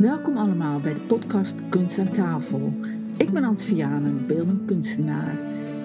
[0.00, 2.72] Welkom allemaal bij de podcast Kunst aan tafel.
[3.16, 5.38] Ik ben Ant Vianen, beeldend kunstenaar.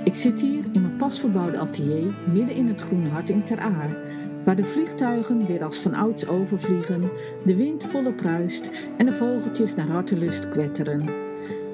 [0.04, 3.60] Ik zit hier in mijn pas verbouwde atelier midden in het groene hart in Ter
[3.60, 3.98] Aar,
[4.44, 7.02] waar de vliegtuigen weer als van ouds overvliegen,
[7.46, 11.10] de wind volop ruist en de vogeltjes naar hartelust kwetteren.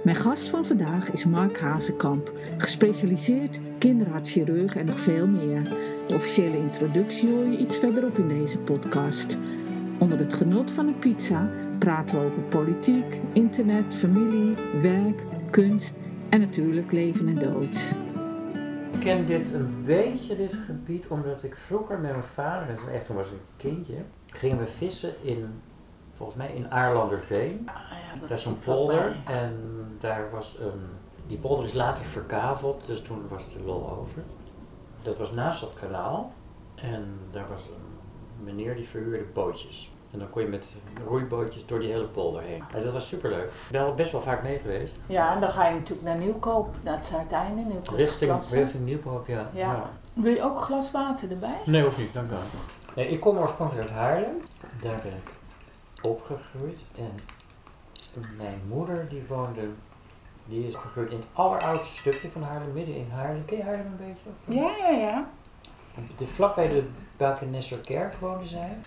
[0.04, 5.64] Mijn gast van vandaag is Mark Hazekamp, gespecialiseerd kinderhartchirurg en nog veel meer.
[6.08, 9.38] De officiële introductie hoor je iets verderop in deze podcast.
[10.02, 15.94] Onder het genot van een pizza praten we over politiek, internet, familie, werk, kunst
[16.30, 17.96] en natuurlijk leven en dood.
[18.94, 22.94] Ik ken dit een beetje, dit gebied, omdat ik vroeger met mijn vader, dat is
[22.94, 23.96] echt toen was ik een kindje,
[24.26, 25.62] gingen we vissen in,
[26.14, 27.62] volgens mij in Aarlanderveen.
[27.66, 29.54] Ah, ja, Dat is een polder en
[30.00, 30.82] daar was een,
[31.28, 34.24] die polder is later verkaveld, dus toen was de lol over.
[35.04, 36.34] Dat was naast dat kanaal
[36.76, 37.92] en daar was een
[38.44, 39.91] meneer die verhuurde bootjes.
[40.12, 42.64] En dan kon je met roeibootjes door die hele polder heen.
[42.74, 43.46] En dat was superleuk.
[43.46, 44.96] Ik ben al best wel vaak mee geweest.
[45.06, 47.98] Ja, en dan ga je natuurlijk naar Nieuwkoop, naar het Zuideinde, Nieuwkoop.
[47.98, 49.50] Richting, richting Nieuwkoop, ja.
[49.54, 49.90] Ja.
[50.14, 51.58] Wil je ook glas water erbij?
[51.66, 52.40] Nee, hoeft niet, dank u wel.
[52.96, 54.42] Nee, ik kom oorspronkelijk uit Haarlem.
[54.82, 55.32] Daar ben ik
[56.02, 56.86] opgegroeid.
[56.98, 57.12] En
[58.38, 59.70] mijn moeder die woonde,
[60.46, 63.46] die is opgegroeid in het alleroudste stukje van Haarlem, midden in Haarlem.
[63.46, 64.24] Ken je Haarlem een beetje?
[64.26, 64.56] Of?
[64.56, 65.30] Ja, ja, ja.
[66.18, 66.88] De, vlakbij de
[67.18, 68.78] Bakenesserkerk woonde zij.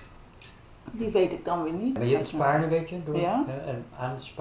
[0.97, 1.98] Die weet ik dan weer niet.
[1.98, 3.45] Maar je het Spaarne weet je, door, Ja.
[3.47, 4.33] hè, en aan het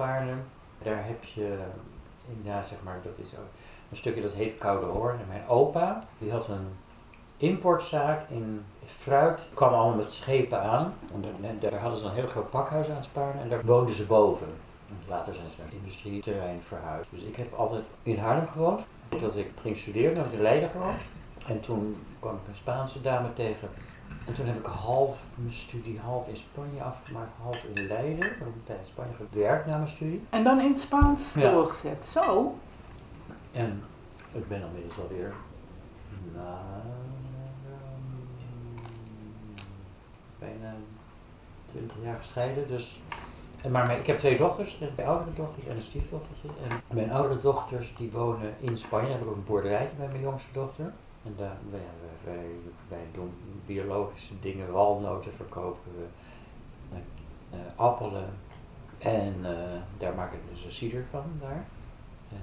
[0.82, 1.58] daar heb je,
[2.42, 3.46] ja zeg maar, dat is ook
[3.90, 5.18] een stukje dat heet Koude Hoorn.
[5.18, 6.66] En mijn opa, die had een
[7.36, 8.64] importzaak in
[8.98, 10.94] fruit, kwam allemaal met schepen aan.
[11.14, 13.64] En daar, en daar hadden ze een heel groot pakhuis aan het Spaarne en daar
[13.64, 14.46] woonden ze boven.
[14.88, 17.10] En later zijn ze naar het industrieterrein verhuisd.
[17.10, 18.86] Dus ik heb altijd in Haarlem gewoond.
[19.20, 21.00] Dat ik ging studeren, heb ik in Leiden gewoond.
[21.46, 23.68] En toen kwam ik een Spaanse dame tegen.
[24.26, 28.16] En toen heb ik half mijn studie, half in Spanje afgemaakt, half in Leiden.
[28.26, 30.22] Ik heb een tijd in Spanje gewerkt na mijn studie.
[30.30, 31.50] En dan in het Spaans Ja.
[31.52, 32.06] doorgezet.
[32.06, 32.54] Zo.
[33.52, 33.82] En
[34.32, 35.32] ik ben inmiddels alweer
[36.34, 36.60] na
[40.38, 40.74] bijna
[41.66, 42.66] 20 jaar gescheiden.
[42.66, 43.00] Dus,
[43.62, 46.48] en maar mijn- ik heb twee dochters, twee oudere dochters en een stiefdochtertje.
[46.68, 49.06] En mijn oudere dochters die wonen in Spanje.
[49.08, 50.92] Dan heb ik ook een boerderijtje bij mijn jongste dochter.
[51.24, 51.80] En daar, wij,
[52.88, 53.32] wij, doen
[53.66, 56.04] biologische dingen, walnoten verkopen we,
[56.92, 56.98] eh,
[57.58, 58.24] eh, appelen.
[58.98, 59.50] En eh,
[59.98, 61.64] daar maken we dus een cider van daar.
[62.30, 62.38] En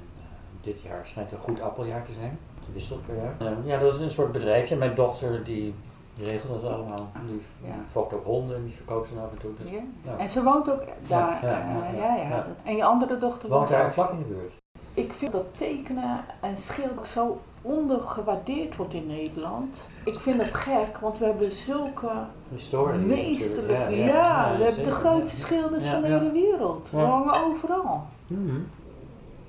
[0.62, 2.40] dit jaar schijnt een goed appeljaar te zijn.
[2.60, 3.66] Het wisselt per jaar.
[3.66, 4.76] Ja, dat is een soort bedrijfje.
[4.76, 5.74] Mijn dochter die,
[6.16, 7.12] die regelt dat allemaal.
[7.26, 7.76] Die, Ja.
[7.92, 9.52] fokt ook honden en die verkoopt ze af en toe.
[9.60, 9.72] Dus,
[10.04, 10.18] Ja.
[10.18, 11.46] En ze woont ook daar.
[11.46, 12.46] Ja, ja.
[12.64, 13.92] En je andere dochter Woont daar ook.
[13.92, 14.58] vlak in de buurt.
[14.94, 19.78] Ik vind dat tekenen en schilderen zo ondergewaardeerd wordt in Nederland.
[20.06, 22.12] Ik vind het gek, want we hebben zulke
[22.50, 23.00] Historie.
[23.00, 23.96] meesterlijke...
[23.96, 24.06] Ja.
[24.06, 25.46] Ja, ja, we hebben zeker, de grootste ja.
[25.46, 26.20] schilders Ja, van de ja.
[26.20, 26.90] hele wereld.
[26.92, 27.06] We Ja.
[27.06, 28.06] hangen overal.
[28.28, 28.60] Mhm.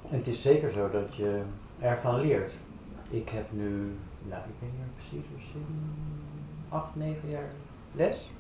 [0.09, 1.43] Het is zeker zo dat je
[1.81, 2.53] ervan leert.
[3.11, 3.69] Ik heb nu,
[4.29, 5.95] nou ik weet niet meer precies, misschien
[6.69, 7.51] acht, negen jaar
[7.93, 8.31] les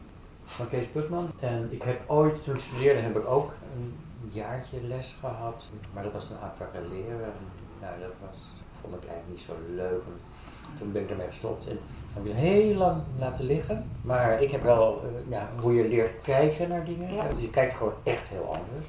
[0.44, 1.26] van Kees Putman.
[1.40, 3.94] En ik heb ooit, toen ik studeerde, heb ik ook een
[4.30, 5.70] jaartje les gehad.
[5.94, 7.24] Maar dat was een aquarelleren.
[7.24, 7.32] En,
[7.80, 8.38] Nou, dat was,
[8.80, 10.02] vond ik eigenlijk niet zo leuk.
[10.04, 11.78] En toen ben ik ermee gestopt en
[12.12, 13.90] heb ik het heel lang laten liggen.
[14.02, 17.14] Maar ik heb wel, eh, ja, hoe je leert kijken naar dingen.
[17.14, 17.28] Ja.
[17.28, 18.86] Dus je kijkt gewoon echt heel anders.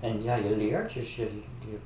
[0.00, 1.78] En ja, je leert, dus je, je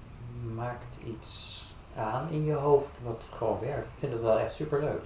[0.54, 1.64] maakt iets
[1.96, 3.90] aan in je hoofd wat gewoon werkt.
[3.90, 5.02] Ik vind het wel echt superleuk.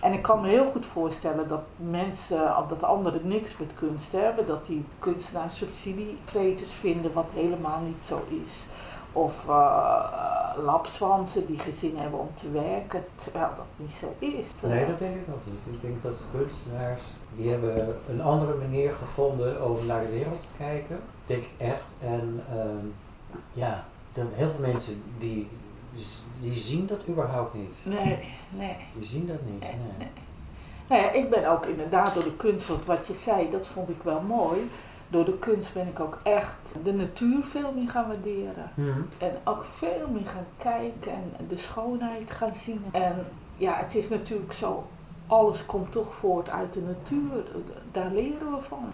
[0.00, 4.12] En ik kan me heel goed voorstellen dat mensen, of dat anderen niks met kunst
[4.12, 8.66] hebben, dat die kunstenaars subsidievreters vinden wat helemaal niet zo is.
[9.12, 14.46] Of uh, lapswansen die gezin hebben om te werken, terwijl dat niet zo is.
[14.62, 15.74] Nee, dat denk ik ook niet.
[15.74, 17.02] Ik denk dat kunstenaars,
[17.34, 20.96] die hebben een andere manier gevonden om naar de wereld te kijken.
[20.96, 21.94] Ik denk echt.
[22.00, 22.86] En ehm,
[23.52, 25.48] ja, dan heel veel mensen die,
[26.40, 27.76] die zien dat überhaupt niet.
[27.82, 28.76] Nee, nee.
[28.94, 29.60] Die zien dat niet.
[29.60, 30.08] Nee, Nee.
[30.88, 33.88] Nou ja, ik ben ook inderdaad door de kunst, want wat je zei, dat vond
[33.88, 34.70] ik wel mooi.
[35.08, 38.70] Door de kunst ben ik ook echt de natuur veel meer gaan waarderen.
[38.74, 39.00] Mhm.
[39.18, 42.84] En ook veel meer gaan kijken en de schoonheid gaan zien.
[42.90, 43.26] En
[43.56, 44.86] ja, het is natuurlijk zo,
[45.26, 47.44] alles komt toch voort uit de natuur.
[47.92, 48.92] Daar leren we van.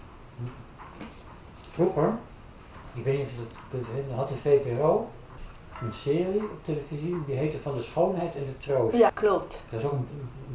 [1.71, 2.13] Vroeger,
[2.93, 5.09] ik weet niet of je dat kunt herinneren, had de VPRO
[5.81, 8.97] een serie op televisie die heette Van de Schoonheid en de Troost.
[8.97, 9.61] Ja, klopt.
[9.69, 10.07] Daar is ook een,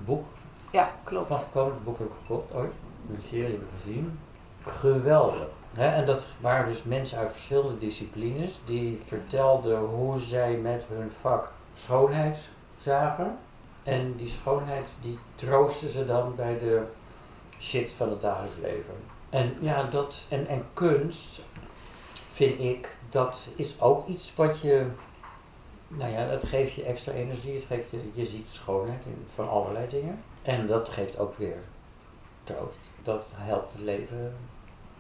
[0.05, 0.25] boek
[0.71, 1.27] Ja, klopt.
[1.29, 2.73] van gekomen, het boek heb ik gekocht ooit.
[3.11, 4.19] Een serie heb ik gezien.
[4.61, 5.49] Geweldig.
[5.75, 11.53] En dat waren dus mensen uit verschillende disciplines die vertelden hoe zij met hun vak
[11.75, 12.39] schoonheid
[12.77, 13.39] zagen.
[13.83, 16.83] En die schoonheid die troosten ze dan bij de
[17.61, 18.95] shit van het dagelijks leven.
[19.31, 21.41] En ja, dat, en, en kunst
[22.33, 24.87] vind ik, dat is ook iets wat je,
[25.97, 29.49] nou ja, het geeft je extra energie, het geeft je, je ziet schoonheid in, van
[29.49, 30.23] allerlei dingen.
[30.43, 31.59] En dat geeft ook weer
[32.45, 32.79] troost.
[33.03, 34.37] Dat helpt het leven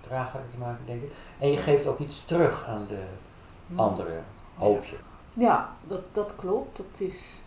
[0.00, 1.12] draaglijker te maken, denk ik.
[1.38, 3.02] En je geeft ook iets terug aan de
[3.74, 4.24] anderen,
[4.54, 4.96] hoop je.
[5.32, 6.76] Ja, dat, dat klopt.
[6.76, 7.42] Dat is.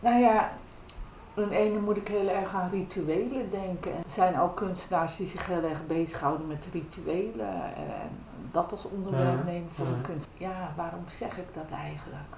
[0.00, 0.52] Nou ja,
[1.34, 3.92] een ene moet ik heel erg aan rituelen denken.
[3.92, 8.10] En er zijn ook kunstenaars die zich heel erg bezighouden met rituelen en
[8.56, 10.28] dat als onderwerp nemen voor kunst.
[10.34, 12.32] Ja, waarom zeg ik dat eigenlijk?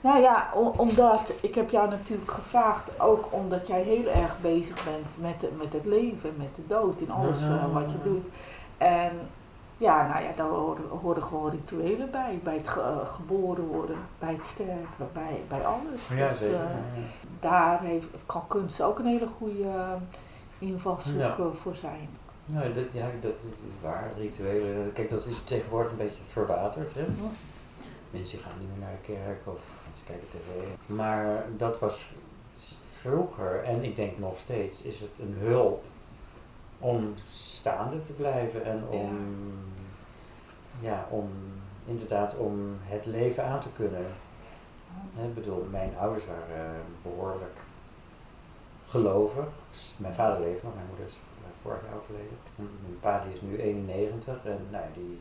[0.00, 5.06] Nou ja, omdat, ik heb jou natuurlijk gevraagd, ook omdat jij heel erg bezig bent
[5.14, 8.26] met, de- met het leven, met de dood, in alles eh, wat je doet.
[8.78, 9.10] En
[9.78, 12.40] ja, nou ja, daar horen, horen gewoon rituelen bij.
[12.42, 16.08] Bij het eh, geboren worden, bij het sterven, bij, bij alles.
[16.14, 16.54] Ja, Dat, zeker.
[16.60, 16.66] eh,
[17.40, 19.68] daar heeft, kan kunst ook een hele goede
[20.58, 21.36] invalshoek Ja.
[21.62, 22.08] voor zijn.
[22.46, 24.10] Nou, dat, ja, dat, dat is waar.
[24.18, 26.94] Rituelen, kijk, dat is tegenwoordig een beetje verwaterd.
[26.94, 27.04] Hè?
[28.10, 29.60] Mensen gaan niet meer naar de kerk of
[29.94, 30.48] ze kijken tv.
[30.86, 32.12] Maar dat was
[33.00, 35.84] vroeger, en ik denk nog steeds, is het een hulp
[36.78, 39.18] om staande te blijven en om,
[40.80, 41.06] ja.
[41.10, 41.30] om
[41.86, 44.06] inderdaad om het leven aan te kunnen.
[45.22, 47.58] Ik bedoel, mijn ouders waren eh, behoorlijk
[48.88, 49.44] gelovig.
[49.96, 51.14] Mijn vader leeft nog, mijn moeder is
[51.64, 52.36] vorig jaar overleden.
[52.58, 55.20] En Mijn pa die is nu 91 en nou, die,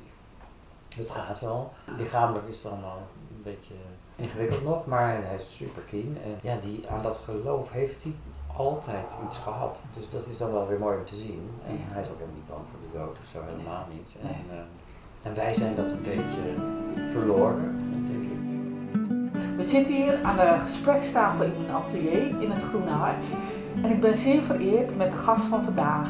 [0.95, 1.74] het gaat wel.
[1.98, 3.01] Lichamelijk is het allemaal
[3.36, 3.74] een beetje
[4.16, 6.18] ingewikkeld nog, maar hij is super keen.
[6.24, 8.13] En ja, die, aan dat geloof heeft hij
[8.56, 9.81] altijd iets gehad.
[9.94, 11.50] Dus dat is dan wel weer mooi om te zien.
[11.68, 14.16] En hij is ook helemaal niet bang voor de dood of zo, helemaal niet.
[14.22, 16.54] En, eh, en wij zijn dat een beetje
[17.12, 18.31] verloren, denk ik.
[19.57, 23.25] We zitten hier aan de gesprekstafel in mijn atelier in het Groene Hart.
[23.81, 26.10] En ik ben zeer vereerd met de gast van vandaag.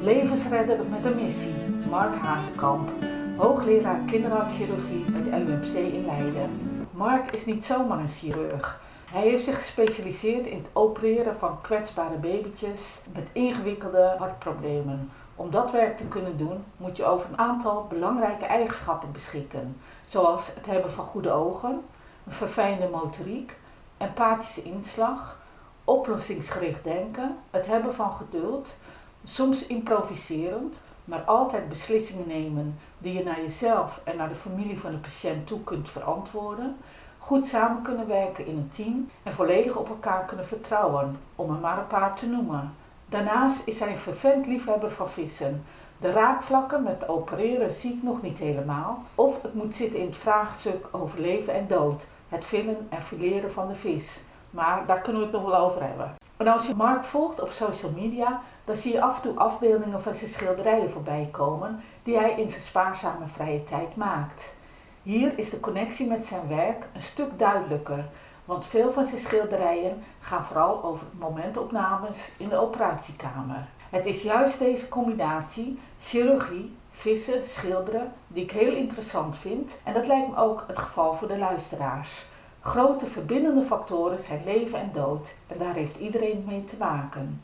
[0.00, 1.54] Levensredder met een missie,
[1.90, 2.90] Mark Hazekamp.
[3.36, 6.50] Hoogleraar kinderartschirurgie bij de LUMC in Leiden.
[6.90, 8.80] Mark is niet zomaar een chirurg.
[9.10, 15.10] Hij heeft zich gespecialiseerd in het opereren van kwetsbare babytjes met ingewikkelde hartproblemen.
[15.36, 20.54] Om dat werk te kunnen doen moet je over een aantal belangrijke eigenschappen beschikken, zoals
[20.54, 21.80] het hebben van goede ogen,
[22.26, 23.58] een verfijnde motoriek,
[23.96, 25.44] empathische inslag,
[25.86, 28.76] oplossingsgericht denken, het hebben van geduld,
[29.24, 34.90] soms improviserend, maar altijd beslissingen nemen die je naar jezelf en naar de familie van
[34.90, 36.76] de patiënt toe kunt verantwoorden,
[37.18, 41.60] goed samen kunnen werken in een team en volledig op elkaar kunnen vertrouwen, om er
[41.60, 42.74] maar een paar te noemen.
[43.08, 45.64] Daarnaast is hij een vervent liefhebber van vissen.
[45.98, 49.02] De raakvlakken met opereren zie ik nog niet helemaal.
[49.14, 52.06] Of het moet zitten in het vraagstuk over leven en dood.
[52.28, 54.22] Het villen en fileren van de vis.
[54.56, 56.14] Maar daar kunnen we het nog wel over hebben.
[56.36, 60.02] En als je Mark volgt op social media, dan zie je af en toe afbeeldingen
[60.02, 64.54] van zijn schilderijen voorbij komen die hij in zijn spaarzame vrije tijd maakt.
[65.02, 68.04] Hier is de connectie met zijn werk een stuk duidelijker,
[68.44, 73.66] want veel van zijn schilderijen gaan vooral over momentopnames in de operatiekamer.
[73.90, 80.06] Het is juist deze combinatie, chirurgie, vissen, schilderen, die ik heel interessant vind en dat
[80.06, 82.26] lijkt me ook het geval voor de luisteraars.
[82.66, 87.42] Grote verbindende factoren zijn leven en dood en daar heeft iedereen mee te maken.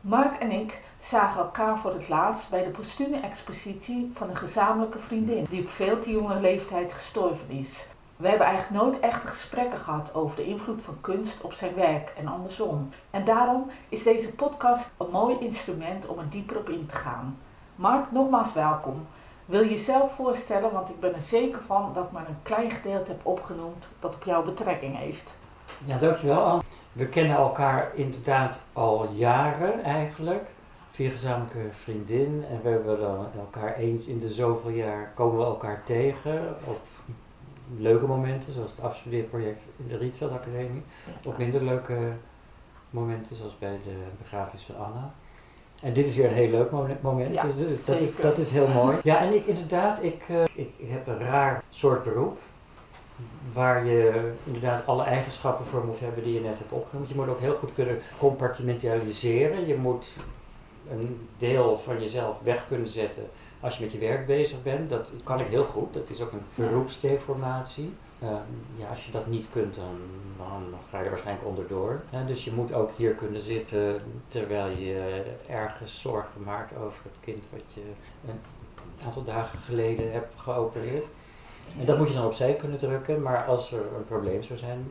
[0.00, 4.98] Mark en ik zagen elkaar voor het laatst bij de postume expositie van een gezamenlijke
[4.98, 7.86] vriendin die op veel te jonge leeftijd gestorven is.
[8.16, 12.14] We hebben eigenlijk nooit echte gesprekken gehad over de invloed van kunst op zijn werk
[12.18, 12.88] en andersom.
[13.10, 17.38] En daarom is deze podcast een mooi instrument om er dieper op in te gaan.
[17.74, 19.06] Mark, nogmaals welkom.
[19.50, 22.70] Wil je jezelf voorstellen, want ik ben er zeker van dat ik maar een klein
[22.70, 25.34] gedeelte heb opgenoemd dat op jou betrekking heeft.
[25.84, 26.62] Ja, dankjewel Anne.
[26.92, 30.48] We kennen elkaar inderdaad al jaren eigenlijk.
[30.90, 32.44] Via gezamenlijke vriendin.
[32.50, 36.56] En we hebben dan elkaar eens in de zoveel jaar komen we elkaar tegen.
[36.64, 36.86] Op
[37.76, 40.82] leuke momenten, zoals het afstudeerproject in de Rietveld Academie.
[41.24, 42.12] Op minder leuke
[42.90, 45.12] momenten, zoals bij de begrafenis van Anna.
[45.80, 48.08] En dit is weer een heel leuk mo- moment, Ja, dus dat is, dat, is,
[48.08, 48.22] zeker.
[48.22, 48.96] dat is heel mooi.
[49.02, 52.38] Ja, en ik inderdaad, ik, eh, ik, ik heb een raar soort beroep.
[53.52, 57.08] Waar je inderdaad alle eigenschappen voor moet hebben die je net hebt opgenoemd.
[57.08, 59.66] Je moet ook heel goed kunnen compartimentaliseren.
[59.66, 60.06] Je moet
[60.90, 63.28] een deel van jezelf weg kunnen zetten
[63.60, 64.90] als je met je werk bezig bent.
[64.90, 65.94] Dat kan ik heel goed.
[65.94, 67.92] Dat is ook een beroepsdeformatie.
[68.22, 68.34] Ehm,
[68.76, 69.98] ja, als je dat niet kunt, dan,
[70.90, 72.00] ga je er waarschijnlijk onderdoor.
[72.10, 77.20] Ja, dus je moet ook hier kunnen zitten terwijl je ergens zorgen maakt over het
[77.20, 77.80] kind wat je
[78.28, 78.40] een
[79.04, 81.04] aantal dagen geleden hebt geopereerd.
[81.78, 84.90] En dat moet je dan opzij kunnen drukken, maar als er een probleem zou zijn,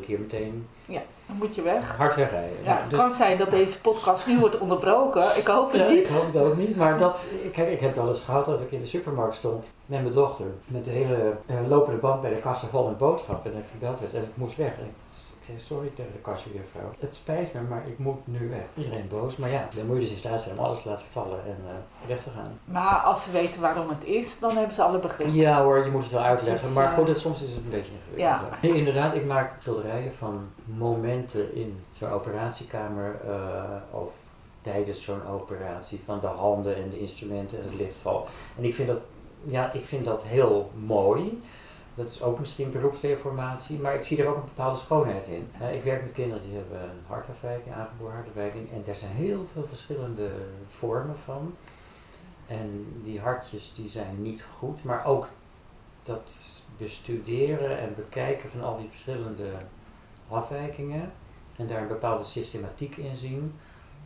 [0.00, 1.96] keer meteen Dan moet je weg.
[1.96, 2.56] hard wegrijden.
[2.64, 5.36] Ja, het dus, kan zijn dat deze podcast nu wordt onderbroken.
[5.36, 6.08] Ik hoop het ik niet.
[6.08, 8.80] hoop het ook niet, maar dat, kijk, ik heb wel eens gehad dat ik in
[8.80, 12.66] de supermarkt stond met mijn dochter, met de hele eh, lopende band bij de kassa
[12.66, 14.78] vol met boodschappen en ik gebeld werd en ik moest weg.
[14.78, 15.05] En ik, ik
[15.46, 18.64] zei sorry tegen de kassajuffrouw, het spijt me, maar ik moet nu weg.
[18.74, 21.06] Iedereen boos, maar ja, dan moet je dus in staat zijn om alles te laten
[21.06, 22.58] vallen en eh, weg te gaan.
[22.64, 25.28] Maar als ze weten waarom het is, dan hebben ze alle begrip.
[25.30, 26.66] Ja hoor, je moet het wel uitleggen.
[26.66, 28.50] Dus, maar eh, goed, het, soms is het een beetje ingewikkeld.
[28.50, 28.58] Ja.
[28.62, 34.12] Nee, inderdaad, ik maak schilderijen van momenten in zo'n operatiekamer eh, of
[34.62, 38.26] tijdens zo'n operatie van de handen en de instrumenten en het lichtval.
[38.56, 38.98] En ik vind dat,
[39.44, 41.42] ja, ik vind dat heel mooi.
[41.96, 45.50] Dat is ook misschien beroepsdeformatie, maar ik zie er ook een bepaalde schoonheid in.
[45.72, 50.30] Ik werk met kinderen die hebben hartafwijking, aangeboren hartafwijking, en daar zijn heel veel verschillende
[50.68, 51.54] vormen van.
[52.46, 55.28] En die hartjes die zijn niet goed, maar ook
[56.02, 59.52] dat bestuderen en bekijken van al die verschillende
[60.28, 61.12] afwijkingen
[61.56, 63.54] en daar een bepaalde systematiek in zien,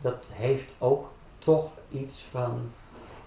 [0.01, 2.71] dat heeft ook toch iets van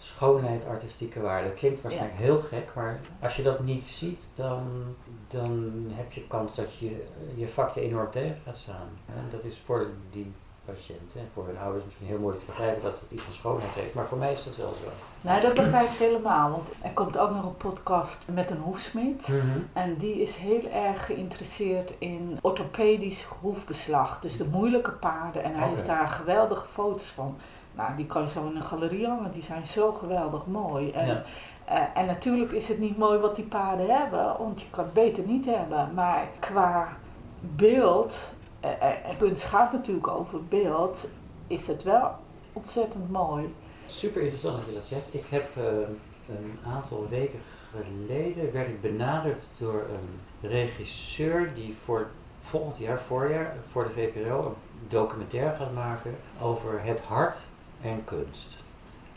[0.05, 1.49] schoonheid, artistieke waarde.
[1.49, 4.95] Dat klinkt waarschijnlijk heel gek, maar als je dat niet ziet, dan,
[5.29, 8.89] dan heb je kans dat je je vakje enorm tegen gaat staan.
[9.07, 10.33] En dat is voor die
[10.65, 13.75] patiënten en voor hun ouders misschien heel moeilijk te begrijpen dat het iets van schoonheid
[13.75, 14.89] heeft, maar voor mij is dat wel zo.
[15.21, 16.51] Nee, dat begrijp ik helemaal.
[16.51, 19.29] Want er komt ook nog een podcast met een hoefsmid.
[19.29, 19.59] Mhm.
[19.73, 24.21] En die is heel erg geïnteresseerd in orthopedisch hoefbeslag.
[24.21, 25.45] Dus de moeilijke paarden.
[25.45, 27.37] En hij heeft daar geweldige foto's van.
[27.75, 29.31] Nou, die kan je zo in een galerie hangen.
[29.31, 30.91] Die zijn zo geweldig mooi.
[30.91, 31.23] En, Ja.
[31.65, 34.37] eh, en natuurlijk is het niet mooi wat die paarden hebben.
[34.39, 35.91] Want je kan het beter niet hebben.
[35.95, 36.97] Maar qua
[37.41, 38.33] beeld...
[38.61, 41.09] eh, en kunst gaat natuurlijk over beeld.
[41.47, 42.11] Is het wel
[42.53, 43.55] ontzettend mooi.
[43.87, 45.15] Super interessant dat je dat zegt.
[45.15, 45.57] Ik heb
[46.29, 47.41] een aantal weken
[47.71, 52.07] geleden werd ik benaderd door een regisseur die voor
[52.41, 57.47] volgend jaar, voorjaar, voor de VPRO een documentaire gaat maken over het hart
[57.85, 58.57] en kunst.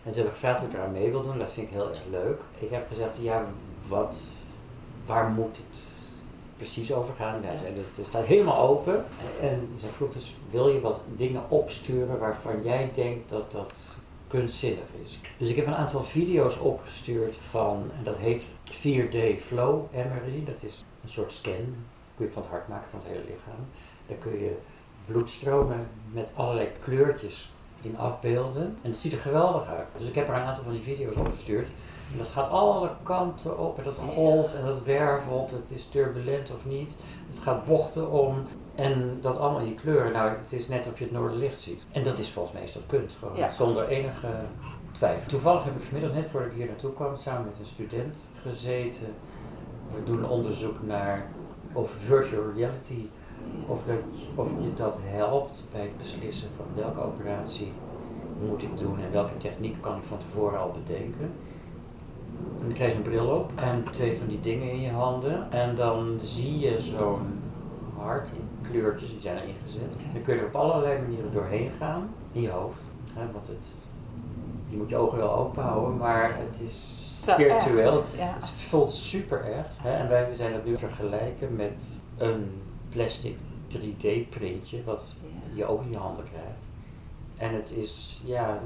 [0.03, 2.03] En ze hebben gevraagd of ik eraan mee wil doen, dat vind ik heel erg
[2.09, 2.41] leuk.
[2.59, 3.45] Ik heb gezegd, ja,
[3.87, 4.19] wat,
[5.05, 5.95] waar moet het
[6.57, 7.43] precies over gaan?
[7.43, 9.05] Hij zei, het staat helemaal open.
[9.41, 13.73] En ze vroeg dus, wil je wat dingen opsturen waarvan jij denkt dat dat
[14.27, 15.19] kunstzinnig is.
[15.37, 20.43] Dus ik heb een aantal video's opgestuurd van, en dat heet 4D Flow MRI.
[20.45, 21.75] Dat is een soort scan,
[22.15, 23.67] kun je van het hart maken, van het hele lichaam.
[24.07, 24.57] Daar kun je
[25.05, 27.51] bloedstromen met allerlei kleurtjes
[27.87, 28.77] in afbeelden.
[28.81, 29.87] En het ziet er geweldig uit.
[29.97, 31.67] Dus ik heb er een aantal van die video's opgestuurd.
[32.11, 35.51] En dat gaat alle kanten op en dat golft en dat wervelt.
[35.51, 37.01] Het is turbulent of niet.
[37.29, 38.43] Het gaat bochten om.
[38.75, 40.11] En dat allemaal in kleuren.
[40.11, 41.85] Nou, het is net of je het noorderlicht ziet.
[41.91, 43.37] En dat is volgens mij is dat kunst gewoon.
[43.37, 43.51] Ja.
[43.51, 44.27] Zonder enige
[44.91, 45.27] twijfel.
[45.27, 49.13] Toevallig heb ik vanmiddag, net voordat ik hier naartoe kwam, samen met een student gezeten.
[49.93, 51.27] We doen onderzoek naar
[51.73, 53.07] of virtual reality,
[53.67, 53.95] of, dat,
[54.35, 57.71] of je dat helpt bij het beslissen van welke operatie
[58.47, 61.31] moet ik doen en welke techniek kan ik van tevoren al bedenken.
[62.59, 65.51] En dan krijg je een bril op en twee van die dingen in je handen.
[65.51, 67.39] En dan zie je zo'n
[67.97, 69.93] hart in kleurtjes, die zijn er ingezet.
[70.13, 72.83] Dan kun je er op allerlei manieren doorheen gaan in je hoofd.
[73.13, 73.85] Hè, want het,
[74.69, 78.03] je moet je ogen wel open houden, maar het is virtueel.
[78.17, 78.33] Ja.
[78.33, 79.79] Het voelt super echt.
[79.81, 79.91] Hè?
[79.91, 82.61] En wij zijn het nu vergelijken met een
[83.01, 83.35] plastic
[83.77, 85.15] 3D printje wat
[85.53, 86.69] je ook in je handen krijgt.
[87.37, 88.59] En het is ja,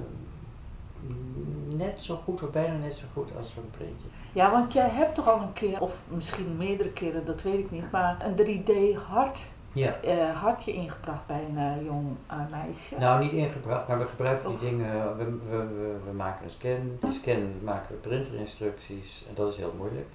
[1.67, 4.07] net zo goed of bijna net zo goed als zo'n printje.
[4.33, 7.71] Ja, want jij hebt toch al een keer, of misschien meerdere keren, dat weet ik
[7.71, 9.41] niet, maar een 3D hart,
[9.73, 9.93] Ja.
[9.93, 12.95] eh, hartje ingebracht bij een eh, jong eh, meisje.
[13.00, 15.17] Nou, niet ingebracht, maar we gebruiken die Of- dingen.
[15.17, 16.97] We, we, we, we maken een scan.
[17.00, 20.07] Die scan maken we printerinstructies en dat is heel moeilijk.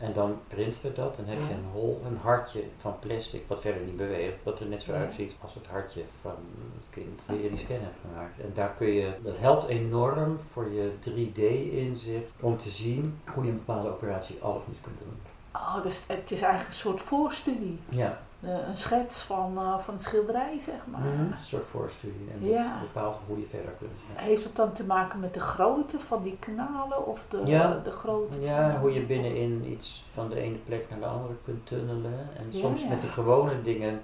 [0.00, 1.16] En dan printen we dat.
[1.16, 4.66] Dan heb je een hol, een hartje van plastic, wat verder niet beweegt, wat er
[4.66, 6.34] net zo uitziet als het hartje van
[6.78, 8.40] het kind die je die scan hebt gemaakt.
[8.40, 13.50] En daar kun je, dat helpt enorm voor je 3D-inzicht om te zien hoe je
[13.50, 15.18] een bepaalde operatie al of niet kunt doen.
[15.52, 17.78] Oh, dus het is eigenlijk een soort voorstudie.
[17.88, 21.04] Ja, een schets van, eh, van een schilderij, zeg maar.
[21.04, 22.62] een soort voorstudie en Ja.
[22.62, 23.98] dat bepaalt hoe je verder kunt.
[24.14, 24.22] Ja.
[24.22, 27.80] Heeft het dan te maken met de grootte van die kanalen of de, Ja.
[27.84, 28.40] de grootte?
[28.40, 32.28] Ja, hoe je binnenin iets van de ene plek naar de andere kunt tunnelen.
[32.36, 34.02] En soms met de gewone dingen,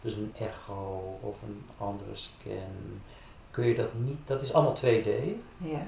[0.00, 3.00] dus een echo of een andere scan,
[3.50, 4.18] kun je dat niet.
[4.26, 5.08] Dat is allemaal 2D.
[5.58, 5.86] Ja.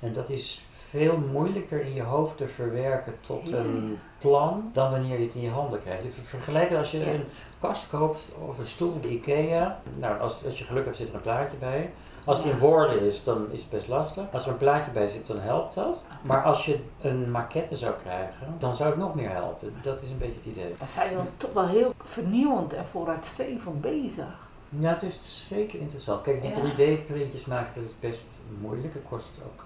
[0.00, 5.18] En dat is veel moeilijker in je hoofd te verwerken tot een plan dan wanneer
[5.18, 6.02] je het in je handen krijgt.
[6.04, 7.24] Je vergelijk als je een
[7.60, 9.80] kast koopt of een stoel bij Ikea.
[9.98, 11.90] Nou, als, als je geluk hebt zit er een plaatje bij.
[12.24, 12.52] Als het Ja.
[12.52, 14.24] in woorden is, dan is het best lastig.
[14.32, 16.04] Als er een plaatje bij zit, dan helpt dat.
[16.22, 19.74] Maar als je een maquette zou krijgen, dan zou het nog meer helpen.
[19.82, 20.74] Dat is een beetje het idee.
[20.78, 24.46] Dan zijn we toch wel heel vernieuwend en vooruitstrevend bezig.
[24.78, 26.22] Ja, het is zeker interessant.
[26.22, 26.60] Kijk, die Ja.
[26.74, 28.26] 3D-printjes maken, dat is best
[28.60, 28.94] moeilijk.
[28.94, 29.64] Het kost ook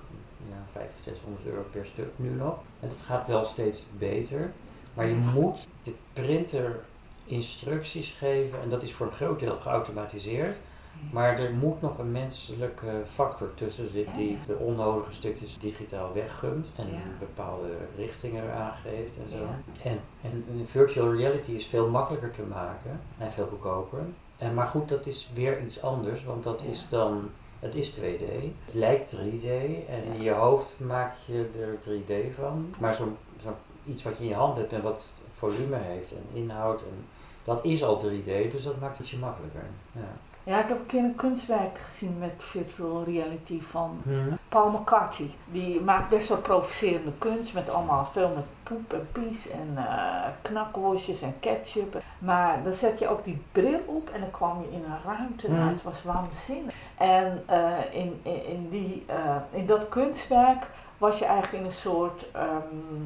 [0.49, 2.59] ja, 500, 600 euro per stuk nu nog.
[2.81, 4.53] En het gaat wel steeds beter.
[4.95, 6.81] Maar je moet de printer
[7.25, 10.57] instructies geven en dat is voor een groot deel geautomatiseerd.
[11.11, 16.73] Maar er moet nog een menselijke factor tussen zitten die de onnodige stukjes digitaal weggumt
[16.77, 16.99] en Ja.
[17.19, 19.37] bepaalde richtingen aangeeft en zo.
[19.37, 19.59] Ja.
[19.83, 24.01] En, en een virtual reality is veel makkelijker te maken en veel goedkoper.
[24.37, 27.31] En, maar goed, dat is weer iets anders, want dat is dan,
[27.63, 28.25] het is 2D,
[28.65, 29.47] het lijkt 3D
[29.89, 32.75] en in je hoofd maak je er 3D van.
[32.79, 36.25] Maar zo'n zo iets wat je in je hand hebt en wat volume heeft en
[36.33, 37.05] inhoud, en,
[37.45, 39.65] dat is al 3D, dus dat maakt het je makkelijker.
[39.93, 40.13] Ja.
[40.45, 44.35] Ja, ik heb een keer een kunstwerk gezien met virtual reality van Mhm.
[44.53, 45.31] Paul McCarthy.
[45.45, 50.31] Die maakt best wel provocerende kunst met allemaal veel met poep en pies en eh
[50.43, 52.03] knakworstjes en ketchup.
[52.19, 55.51] Maar dan zet je ook die bril op en dan kwam je in een ruimte.
[55.51, 55.69] Mhm.
[55.69, 56.75] het was waanzinnig.
[56.97, 61.77] En eh, in, in, in, die, eh, in dat kunstwerk was je eigenlijk in een
[61.77, 63.03] soort ehm,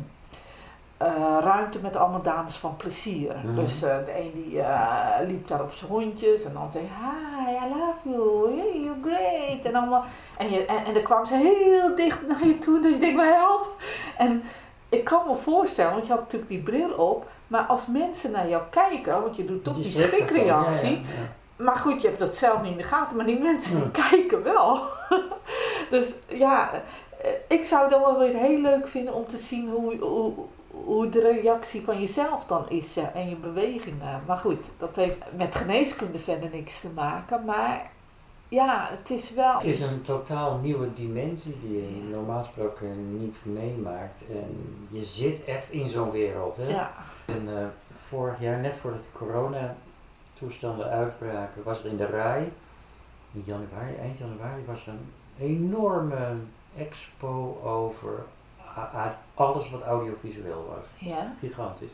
[0.99, 3.37] eh, ruimte met allemaal dames van plezier.
[3.45, 3.55] Mhm.
[3.55, 7.67] Dus eh, de een die eh, liep daar op zijn hondjes en dan zei hi,
[7.67, 9.65] I love you, you're great.
[9.65, 10.05] En, allemaal,
[10.39, 13.17] en, je, en, en dan kwam ze heel dicht naar je toe, dus je denkt,
[13.17, 13.77] maar help.
[14.19, 14.43] En
[14.89, 18.49] ik kan me voorstellen, want je had natuurlijk die bril op, maar als mensen naar
[18.49, 20.91] jou kijken, want je doet toch die, schrikreactie.
[20.91, 21.23] ja, ja,
[21.57, 21.65] ja.
[21.65, 24.43] Maar goed, je hebt dat zelf niet in de gaten, maar die mensen die kijken
[24.43, 24.81] wel.
[25.91, 26.71] dus ja,
[27.49, 30.33] ik zou dan wel weer heel leuk vinden om te zien hoe, hoe,
[30.85, 34.23] hoe de reactie van jezelf dan is en je bewegingen.
[34.27, 37.45] Maar goed, dat heeft met geneeskunde verder niks te maken.
[37.45, 37.91] Maar
[38.49, 39.55] ja, het is wel.
[39.55, 44.23] Het is een totaal nieuwe dimensie die je normaal gesproken niet meemaakt.
[44.31, 46.57] En je zit echt in zo'n wereld.
[46.57, 46.69] Hè?
[46.69, 46.95] Ja,
[47.27, 52.53] En eh, vorig jaar, net voordat de corona-toestanden uitbraken, was er in de RAI,
[53.33, 56.37] in januari, eind januari, was er een enorme
[56.77, 58.25] expo over
[58.77, 61.09] a- a- alles wat audiovisueel was.
[61.09, 61.35] ja.
[61.41, 61.91] Gigantisch.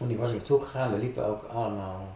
[0.00, 2.06] En die was er naartoe gegaan, daar liepen ook allemaal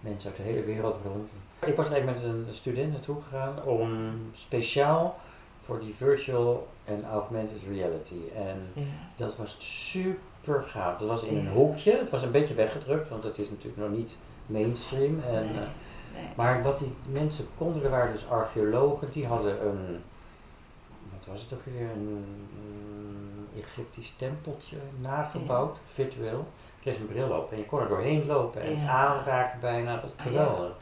[0.00, 1.36] mensen uit de hele wereld rond.
[1.66, 5.18] Ik was er eigenlijk met een student naartoe gegaan om speciaal
[5.64, 8.20] voor die virtual en augmented reality.
[8.36, 8.82] En ja.
[9.16, 10.98] dat was super gaaf.
[10.98, 11.96] Dat was in een hoekje.
[11.96, 15.20] Het was een beetje weggedrukt, want het is natuurlijk nog niet mainstream.
[15.20, 15.68] En, Nee, eh,
[16.14, 16.28] nee.
[16.36, 20.02] maar wat die mensen konden, er waren dus archeologen, die hadden een,
[21.20, 26.46] wat was het ook weer, een, mm, Egyptisch tempeltje nagebouwd, virtueel.
[26.74, 29.94] Je kreeg een bril op en je kon er doorheen lopen en het aanraken bijna,
[29.94, 30.22] dat was Ja.
[30.22, 30.72] geweldig.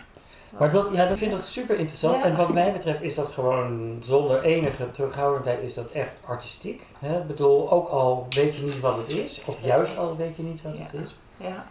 [0.59, 2.23] Maar dat, ja, dat vind ik super interessant.
[2.23, 6.83] En wat mij betreft is dat gewoon zonder enige terughoudendheid is dat echt artistiek.
[6.99, 7.19] Hè?
[7.21, 10.43] Ik bedoel, ook al weet je niet wat het is, of juist al weet je
[10.43, 11.67] niet wat het is, Ja,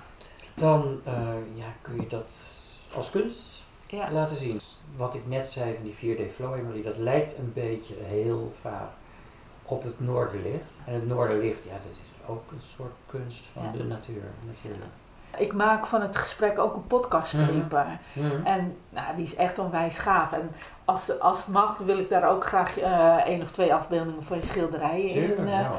[0.55, 1.13] dan eh,
[1.53, 2.31] ja, kun je dat
[2.93, 3.56] als kunst
[3.87, 4.11] ja.
[4.11, 4.59] laten zien.
[4.95, 8.87] Wat ik net zei van die 4D Flow dat lijkt een beetje heel vaag
[9.63, 10.79] op het noorderlicht.
[10.85, 13.71] En het noorderlicht, ja, dat is ook een soort kunst van Ja.
[13.71, 14.91] de natuur natuurlijk.
[15.37, 17.99] Ik maak van het gesprek ook een podcastpaper.
[18.13, 18.45] Mhm.
[18.45, 20.31] En nou, die is echt onwijs gaaf.
[20.31, 20.51] En
[20.85, 24.37] als, als het mag, wil ik daar ook graag eh één of twee afbeeldingen van
[24.37, 25.45] je schilderijen Tuurlijk, in.
[25.45, 25.71] eh, ja,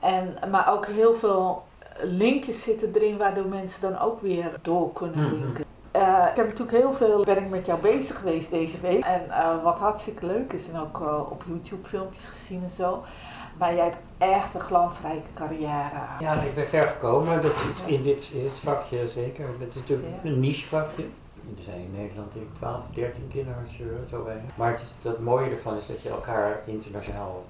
[0.00, 0.08] ja.
[0.08, 1.62] en, maar ook heel veel
[2.02, 5.34] linkjes zitten erin, waardoor mensen dan ook weer door kunnen Mhm.
[5.34, 5.64] linken.
[5.90, 9.04] Eh, ik heb natuurlijk heel veel, ben ik met jou bezig geweest deze week.
[9.04, 13.02] En eh, wat hartstikke leuk is, en ook eh, op YouTube filmpjes gezien en zo.
[13.58, 15.90] Maar jij hebt echt een glansrijke carrière.
[16.18, 17.42] Ja, ik ben ver gekomen.
[17.42, 19.46] Dat is in dit, in dit vakje zeker.
[19.58, 20.30] Het is natuurlijk Ja.
[20.30, 21.02] een niche vakje.
[21.56, 24.56] Er zijn in Nederland denk ik 12, 13 kinderartsen, zo weinig.
[24.56, 27.44] Maar het, is, dat mooie ervan is dat je elkaar internationaal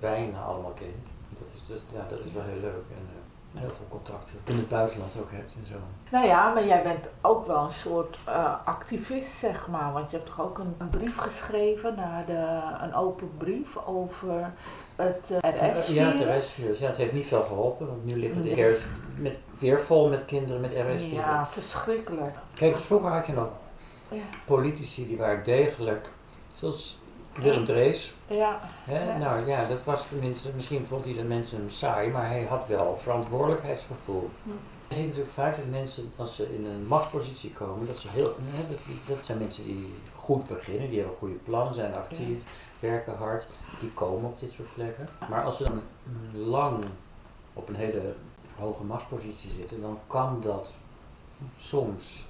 [0.00, 1.06] bijna allemaal kent.
[1.38, 2.84] Dat is, dus, ja, dat is wel heel leuk.
[2.98, 3.06] En
[3.58, 5.74] heel veel contacten in het buitenland ook hebt en zo.
[6.10, 9.92] Nou ja, maar jij bent ook wel een soort eh, activist, zeg maar.
[9.92, 14.52] Want je hebt toch ook een, een brief geschreven naar de, een open brief over
[14.96, 15.86] het eh, RS-virus?
[15.86, 16.78] Ja, het RS-virus.
[16.78, 18.70] Ja, het heeft niet veel geholpen, want nu liggen de Nee.
[18.70, 18.84] RS
[19.16, 21.10] met, weer vol met kinderen met RS-virus.
[21.10, 22.34] Ja, verschrikkelijk.
[22.54, 23.48] Kijk, vroeger had je nog
[24.08, 26.08] Ja, politici die waren degelijk,
[26.54, 26.98] zoals
[27.42, 28.14] Willem Drees.
[28.26, 29.18] ja, Hè?
[29.18, 32.66] Nou ja, dat was tenminste, misschien vond hij de mensen hem saai, maar hij had
[32.66, 34.30] wel verantwoordelijkheidsgevoel.
[34.42, 34.50] Hm.
[34.88, 38.36] Je ziet natuurlijk vaak dat mensen, als ze in een machtspositie komen, dat ze heel,
[38.40, 38.78] hè, dat,
[39.16, 42.38] dat zijn mensen die goed beginnen, die hebben een goede plan, zijn actief,
[42.80, 43.46] werken hard,
[43.80, 45.08] die komen op dit soort plekken.
[45.28, 45.82] Maar als ze dan
[46.32, 46.84] lang
[47.52, 48.14] op een hele
[48.58, 50.74] hoge machtspositie zitten, dan kan dat
[51.58, 52.26] soms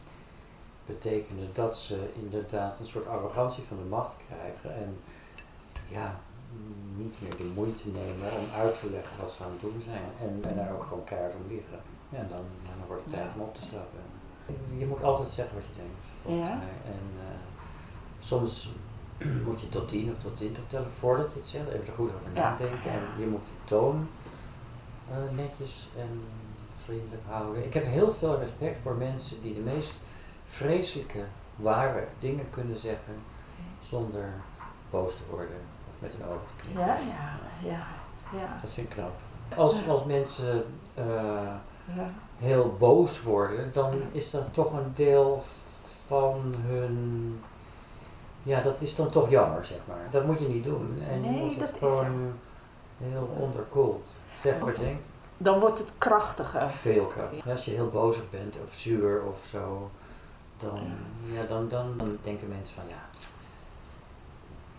[0.86, 4.98] betekende dat ze inderdaad een soort arrogantie van de macht krijgen en
[5.88, 6.20] ja,
[6.96, 10.04] niet meer de moeite nemen om uit te leggen wat ze aan het doen zijn
[10.20, 11.78] en, en daar ook gewoon keihard om liggen.
[12.08, 14.00] Ja, en dan, ja, dan wordt het tijd om op te stappen.
[14.78, 16.54] Je moet altijd zeggen wat je denkt, volgens Ja.
[16.54, 16.76] mij.
[16.94, 17.36] En eh,
[18.20, 18.72] soms
[19.46, 22.10] moet je tot 10 of tot 20 tellen voordat je het zegt, even er goed
[22.14, 22.90] over nadenken.
[22.90, 24.08] En je moet de toon
[25.10, 26.22] eh, netjes en
[26.84, 27.64] vriendelijk houden.
[27.64, 29.92] Ik heb heel veel respect voor mensen die de meest
[30.46, 31.24] vreselijke,
[31.56, 33.14] ware dingen kunnen zeggen
[33.82, 34.32] zonder
[34.90, 35.56] boos te worden
[35.88, 36.82] of met hun ogen te knippen.
[36.82, 37.38] Ja, ja,
[37.70, 37.86] ja,
[38.38, 38.58] ja.
[38.62, 39.12] Dat vind ik knap.
[39.56, 41.04] Als, als mensen eh,
[41.94, 42.10] ja.
[42.38, 45.42] heel boos worden, dan is dat toch een deel
[46.06, 47.40] van hun.
[48.42, 50.06] Ja, dat is dan toch jammer, zeg maar.
[50.10, 51.02] Dat moet je niet doen.
[51.08, 52.32] En je Nee, moet dat het is gewoon
[52.98, 55.10] heel onderkoeld zeggen wat je denkt.
[55.36, 56.70] Dan wordt het krachtiger.
[56.70, 57.44] Veel kracht.
[57.44, 59.90] Ja, als je heel boos bent of zuur of zo,
[60.56, 60.80] dan,
[61.24, 62.94] ja, dan, dan, dan denken mensen van ja,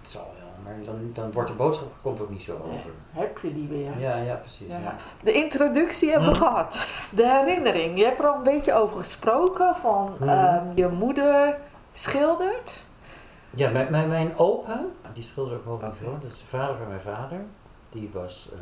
[0.02, 0.46] het zal wel.
[0.64, 2.92] Maar dan, dan wordt de boodschap komt ook niet zo over.
[3.12, 4.00] Heb je die weer?
[4.00, 4.68] Ja, ja, precies.
[4.68, 4.96] Ja.
[5.24, 6.42] De introductie hebben we Hm.
[6.44, 6.86] gehad.
[7.12, 7.98] De herinnering.
[7.98, 9.76] Je hebt er al een beetje over gesproken.
[9.76, 10.28] Van Hm.
[10.30, 11.58] ehm, je moeder
[11.92, 12.84] schildert.
[13.50, 14.82] Ja, mijn, mijn, mijn opa,
[15.14, 17.40] die schilderde ook hoog niveau, dat is de vader van mijn vader.
[17.90, 18.60] Die was, eh,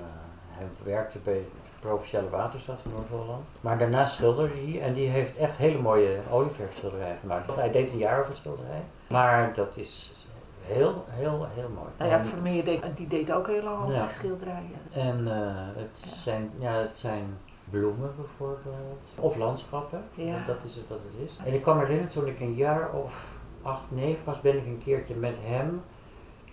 [0.50, 1.42] hij werkte bij
[1.86, 3.52] Provinciale Waterstaat van Noord-Holland.
[3.62, 7.56] Maar daarna schilderde hij en die heeft echt hele mooie olieverfschilderijen gemaakt.
[7.56, 10.12] Hij deed een jaar over schilderij, maar dat is
[10.62, 11.88] heel, heel, heel mooi.
[11.98, 14.08] Nou ja, Vermeer deed, die deed ook heel lang Ja.
[14.08, 14.80] schilderijen.
[14.92, 17.38] En eh, het, zijn, ja, het zijn
[17.70, 19.18] bloemen bijvoorbeeld.
[19.20, 20.04] Of landschappen.
[20.14, 20.44] Ja.
[20.46, 21.38] Dat is het wat het is.
[21.46, 23.14] En ik me herinneren toen ik een jaar of
[23.62, 25.82] acht, negen was, ben ik een keertje met hem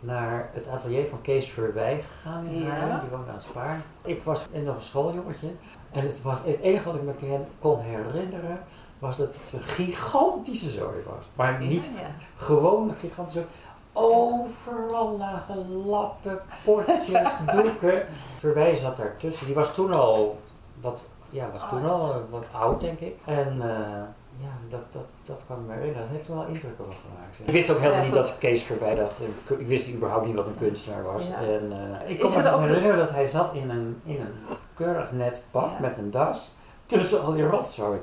[0.02, 2.66] naar het atelier van Kees Verwij gegaan in.
[2.66, 3.00] Haarlem.
[3.00, 3.80] Die woonde aan het Spaar.
[4.02, 5.48] Ik was nog een schooljongetje.
[5.90, 8.58] En het, was, het enige wat ik me ken- kon herinneren
[8.98, 11.24] was dat het een gigantische zooi was.
[11.34, 12.06] Maar niet Ja, ja.
[12.36, 13.50] gewoon een gigantische zooi.
[13.94, 18.06] Overal lagen lappen, potjes, doeken.
[18.38, 19.46] Verwij zat daartussen.
[19.46, 20.38] Die was toen al
[20.80, 23.16] wat, ja, was toen al eh, wat oud, denk ik.
[23.24, 24.02] En eh,
[24.38, 26.02] ja, dat, dat, dat kan ik me herinneren.
[26.02, 27.38] Dat heeft wel indruk op me gemaakt.
[27.44, 29.22] Ik wist ook helemaal Ja, niet dat Kees Verwij dat...
[29.50, 31.28] eh, Ik wist überhaupt niet wat een kunstenaar was.
[31.28, 31.34] Ja.
[31.40, 35.12] En, eh, ik kon me dus herinneren dat hij zat in een, in een keurig
[35.12, 35.80] net pak Ja.
[35.80, 36.54] met een das.
[36.86, 37.98] Tussen al die rotzooi.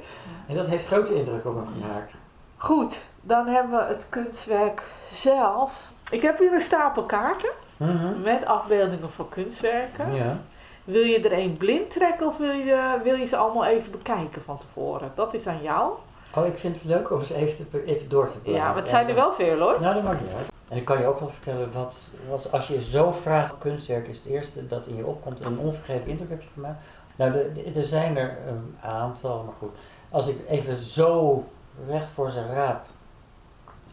[0.47, 2.15] En dat heeft grote indruk op me gemaakt.
[2.57, 5.87] Goed, dan hebben we het kunstwerk zelf.
[6.11, 8.21] Ik heb hier een stapel kaarten Mhm.
[8.21, 10.13] met afbeeldingen van kunstwerken.
[10.15, 10.37] Ja.
[10.83, 14.41] Wil je er één blind trekken of wil je, wil je ze allemaal even bekijken
[14.41, 15.11] van tevoren?
[15.15, 15.91] Dat is aan jou.
[16.35, 18.59] Oh, ik vind het leuk om eens even, te, even door te bladeren.
[18.59, 19.81] Ja, maar het zijn er wel veel hoor.
[19.81, 20.47] Nou, dat maakt niet uit.
[20.69, 24.17] En ik kan je ook wel vertellen, wat, wat, als je zo vraagt, kunstwerk is
[24.17, 26.83] het eerste dat in je opkomt, een onvergetelijke indruk heb je gemaakt.
[27.15, 27.31] Nou,
[27.75, 29.77] er zijn er een aantal, maar goed.
[30.09, 31.43] Als ik even zo
[31.87, 32.85] recht voor zijn raap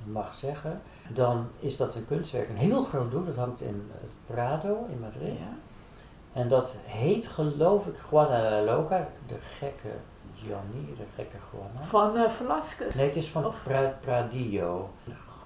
[0.04, 3.24] mag zeggen, dan is dat een kunstwerk, een heel groot doel.
[3.24, 5.38] Dat hangt in het Prado in Madrid.
[5.38, 5.56] Ja.
[6.32, 9.88] En dat heet geloof ik Juana la Loca, de gekke
[10.42, 11.82] Gianni, de gekke Juana.
[11.86, 12.94] Van eh Velasquez.
[12.94, 14.90] Nee, het is van Of- pra Pradillo.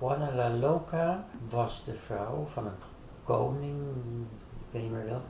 [0.01, 2.73] Juana la Loca was de vrouw van een
[3.25, 3.77] koning,
[4.59, 5.27] ik weet niet meer welke,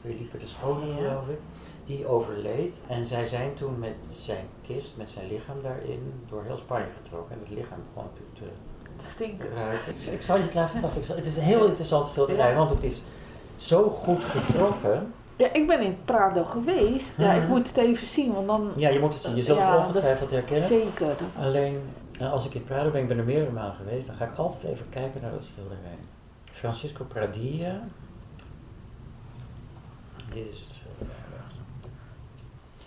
[0.00, 0.94] Felipe de Schone Ja.
[0.96, 1.38] geloof ik.
[1.84, 6.56] Die overleed en zij zijn toen met zijn kist, met zijn lichaam daarin, door heel
[6.58, 7.34] Spanje getrokken.
[7.34, 8.56] En het lichaam begon natuurlijk
[8.96, 9.54] te Te stinken.
[9.54, 9.92] ruiken.
[9.94, 10.80] Ik, ik zal je het laten
[11.16, 13.02] Het is een heel interessant schilderij, want het is
[13.56, 15.12] zo goed getroffen.
[15.40, 17.12] Ja, ik ben in Prado geweest.
[17.16, 17.50] Ja, ik Mhm.
[17.50, 18.72] moet het even zien, want dan...
[18.76, 19.34] Ja, je moet het zien.
[19.36, 20.68] Je zult Ja, het ongetwijfeld herkennen.
[20.68, 21.14] Zeker.
[21.38, 21.80] Alleen,
[22.18, 24.36] eh, als ik in Prado ben, ik ben er meerdere malen geweest, dan ga ik
[24.36, 25.98] altijd even kijken naar dat schilderij.
[26.52, 27.80] Francisco Pradilla.
[30.34, 31.18] Dit is het schilderij.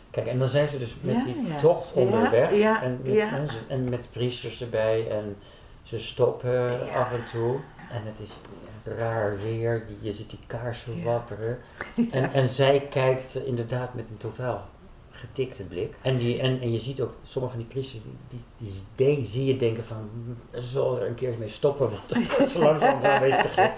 [0.09, 1.57] Kijk, en dan zijn ze dus met Ja, die ja.
[1.57, 2.55] tocht onderweg.
[2.55, 5.07] ja, en, met, en, ze- en met priesters erbij.
[5.11, 5.37] En
[5.83, 7.55] ze stoppen af en toe.
[7.91, 8.39] En het is
[8.84, 9.74] raar weer.
[9.88, 11.04] Je, je ziet die kaarsen Ja.
[11.04, 11.58] wapperen.
[12.12, 14.67] En, en zij kijkt inderdaad met een totaal
[15.12, 15.93] getikte blik.
[16.02, 19.46] En, die, en, en je ziet ook sommige van die priesters, die, die, die zie
[19.46, 20.10] je denken van,
[20.52, 23.72] "Hm, zal er een keer mee stoppen, want het zo langzaam een beetje te gek.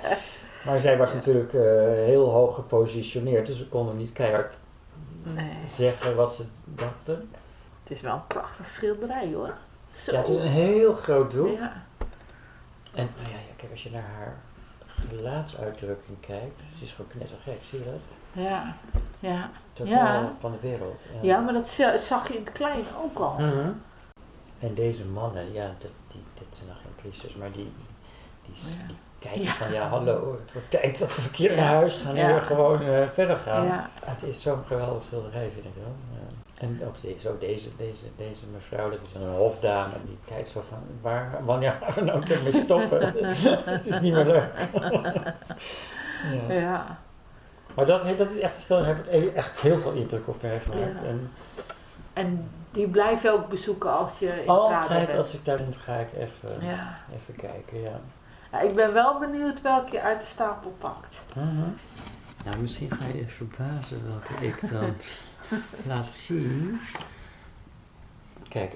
[0.65, 1.62] Maar zij was natuurlijk eh,
[2.06, 4.60] heel hoog gepositioneerd, dus ze konden niet keihard
[5.24, 7.30] Nee, zeggen wat ze dachten.
[7.84, 9.54] het is wel een prachtig schilderij hoor.
[9.96, 10.12] Zo.
[10.12, 11.48] Ja, het is een heel groot doel.
[11.52, 11.84] Ja.
[12.94, 14.38] En nou ja, ja, kijk, als je naar haar
[15.10, 18.02] gelaatsuitdrukking kijkt, ze is gewoon knettergek, zie je dat?
[18.44, 18.76] Ja,
[19.20, 19.50] ja.
[19.74, 19.91] Totaal
[20.24, 20.32] Ja.
[20.39, 21.06] van de wereld.
[21.22, 23.34] ja, maar dat za- zag je in het klein ook al.
[23.39, 23.70] Mhm.
[24.60, 27.72] En deze mannen, ja, dat, die, dit zijn nog geen priesters, maar die,
[28.41, 28.88] die, Ja.
[28.88, 31.56] die kijken van ja, hallo, het wordt tijd dat we een keer Ja.
[31.63, 33.89] naar huis gaan en weer gewoon eh, verder gaan.
[34.06, 35.96] Het is zo'n geweldig schilderij, vind ik dat.
[36.56, 40.63] En ook deze, ook deze, deze, deze mevrouw, dat is een hofdame, die kijkt zo
[40.68, 43.13] van, waar, wanneer gaan we nou ermee stoppen?
[43.76, 44.50] Het is niet meer leuk.
[46.48, 46.54] ja.
[46.54, 46.98] Ja.
[47.76, 50.60] Maar dat, dat is echt een schilderij, dat heeft echt heel veel indruk op mij
[50.60, 51.00] gemaakt.
[51.02, 51.08] Ja.
[51.08, 51.32] En
[52.13, 55.18] En die blijf je ook bezoeken als je in altijd bent.
[55.18, 56.98] als ik daar ben, ga ik even, Ja.
[57.15, 58.00] even kijken, ja.
[58.52, 58.60] ja.
[58.60, 61.22] Ik ben wel benieuwd welke je uit de stapel pakt.
[62.46, 64.96] Nou, misschien ga je je verbazen welke ik dan
[65.88, 66.79] laat zien.
[68.47, 68.75] Kijk,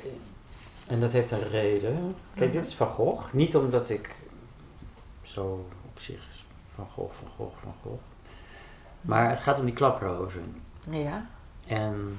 [0.87, 2.15] en dat heeft een reden.
[2.33, 3.33] Kijk, dit is Van Gogh.
[3.33, 4.15] Niet omdat ik
[5.21, 6.27] zo op zich
[6.67, 8.01] Van Gogh, Van Gogh, Van Gogh.
[9.01, 10.61] Maar het gaat om die klaprozen.
[10.89, 11.29] Ja.
[11.67, 12.17] En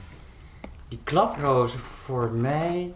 [0.89, 2.95] die klaprozen voor mij,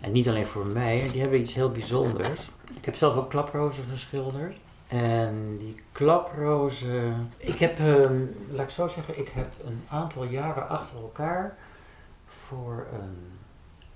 [0.00, 2.50] en niet alleen voor mij, die hebben iets heel bijzonders.
[2.76, 4.56] Ik heb zelf ook klaprozen geschilderd.
[4.86, 7.30] En die klaprozen.
[7.36, 8.20] Ik heb, ehm,
[8.50, 11.56] laat ik zo zeggen, ik heb een aantal jaren achter elkaar
[12.26, 13.34] voor een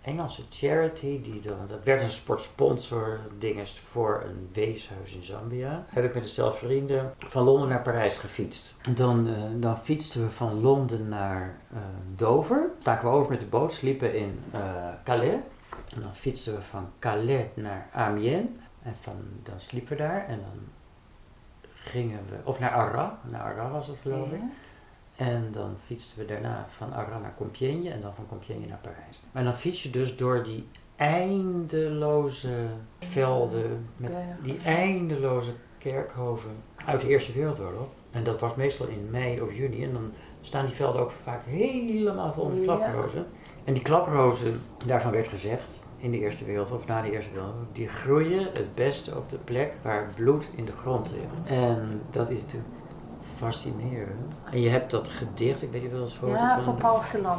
[0.08, 5.84] Engelse charity, die dan, dat werd een sportsponsor dinges voor een weeshuis in Zambia.
[5.88, 8.76] Heb ik met een stel vrienden van Londen naar Parijs gefietst.
[8.94, 11.78] Dan, eh, dan fietsten we van Londen naar eh,
[12.16, 12.70] Dover.
[12.80, 14.60] Staken we over met de boot, sliepen in eh,
[15.04, 15.38] Calais.
[15.94, 18.48] En dan fietsten we van Calais naar Amiens.
[18.82, 20.77] En van, dan sliepen we daar en dan
[21.88, 24.40] gingen we, of naar Arras, naar Arras was het geloof ik.
[25.16, 29.20] En dan fietsten we daarna van Arras naar Compiègne en dan van Compiègne naar Parijs.
[29.32, 32.66] Maar dan fiets je dus door die eindeloze
[32.98, 36.50] velden met die eindeloze kerkhoven
[36.86, 37.86] uit de Eerste Wereldoorlog.
[38.10, 41.44] En dat was meestal in mei of juni en dan staan die velden ook vaak
[41.44, 42.76] helemaal vol met Ja.
[42.76, 43.26] klaprozen.
[43.64, 47.66] En die klaprozen, daarvan werd gezegd in de Eerste Wereldoorlog of na de Eerste Wereldoorlog,
[47.72, 51.46] die groeien het beste op de plek waar bloed in de grond ligt.
[51.46, 52.72] En dat is natuurlijk
[53.20, 54.34] fascinerend.
[54.50, 56.28] En je hebt dat gedicht, ik weet niet wel eens voor.
[56.28, 57.38] Ja, van Paul Celan.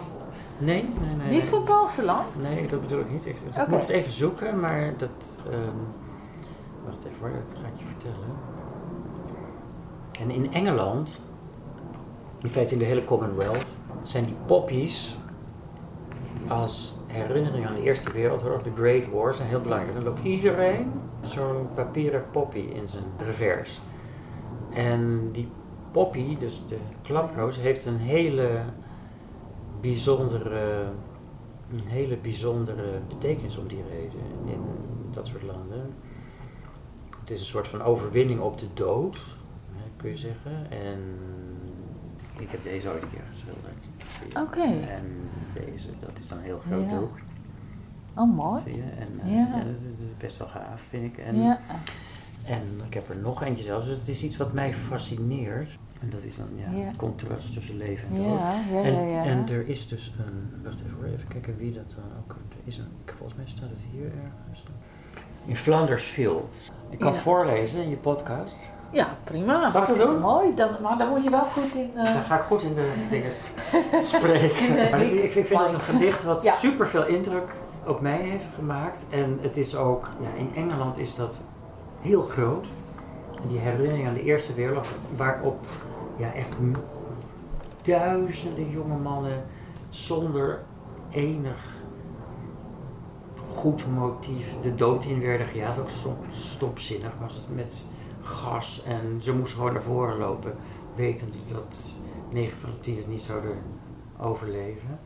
[0.57, 1.29] Nee, nee, nee.
[1.29, 1.49] Niet nee.
[1.49, 2.23] van Paul Celan?
[2.41, 3.25] Nee, dat bedoel ik niet.
[3.25, 3.35] Ik,
[3.67, 5.39] moet het even zoeken, maar dat.
[5.49, 5.75] ehm,
[6.85, 8.27] wacht even hoor, dat ga ik je vertellen.
[10.19, 11.21] En in Engeland,
[12.41, 13.67] in feite in de hele Commonwealth,
[14.03, 15.17] zijn die poppies
[16.47, 19.93] als herinnering aan de Eerste Wereldoorlog, de Great Wars, zijn heel belangrijk.
[19.93, 20.91] Dan loopt iedereen
[21.21, 23.81] zo'n papieren poppy in zijn revers.
[24.69, 25.47] En die
[25.91, 28.61] poppy, dus de klaproos, heeft een hele
[29.81, 30.85] bijzondere,
[31.71, 34.61] een hele bijzondere betekenis om die reden in
[35.11, 35.93] dat soort landen.
[37.19, 39.21] Het is een soort van overwinning op de dood,
[39.97, 40.71] kun je zeggen.
[40.71, 40.99] En
[42.49, 43.87] ik heb deze ooit een keer geschilderd.
[44.37, 44.87] Oké.
[44.87, 45.05] En
[45.53, 46.97] deze, dat is dan een heel groot Ja.
[46.99, 47.17] doek,
[48.15, 48.61] Oh, mooi.
[48.61, 48.81] zie je.
[48.99, 49.63] En eh, Ja.
[49.63, 49.81] dat is
[50.17, 51.17] best wel gaaf, vind ik.
[51.17, 51.59] En, Ja.
[52.45, 55.77] en ik heb er nog eentje zelfs, dus het is iets wat mij fascineert.
[56.01, 58.39] En dat is dan ja, contrast tussen leven en dood.
[58.39, 60.63] Ja, ja, En, en er is dus een.
[60.63, 62.31] Wacht even hoor, even kijken wie dat dan ook.
[62.31, 62.87] Er is een.
[63.05, 64.63] Volgens mij staat het hier ergens.
[65.45, 66.71] In Flanders Fields.
[66.89, 68.55] Ik kan het voorlezen in je podcast.
[68.91, 69.69] Ja, prima.
[69.69, 70.19] Dat doen?
[70.19, 70.53] Mooi.
[70.55, 71.91] Dan, maar dan moet je wel goed in...
[71.95, 73.31] eh, Dan ga ik goed in de dingen
[74.03, 74.99] spreken.
[74.99, 76.55] Dit- ik- ik, vind, het een gedicht wat Ja.
[76.55, 77.51] super veel indruk
[77.87, 79.05] op mij heeft gemaakt.
[79.09, 81.43] En het is ook, ja, in Engeland is dat
[82.01, 82.67] heel groot.
[83.47, 85.65] Die herinnering aan de Eerste Wereldoorlog, waarop
[86.17, 86.55] ja, echt
[87.83, 89.43] duizenden jonge mannen
[89.89, 90.59] zonder
[91.11, 91.73] enig
[93.55, 95.79] goed motief de dood in werden gejaagd.
[95.79, 97.83] Ook soms stopzinnig was het met
[98.29, 100.55] gas en ze moesten gewoon naar voren lopen,
[100.95, 101.91] wetende dat
[102.31, 103.57] 9 van de 10 het niet zouden
[104.17, 104.99] overleven.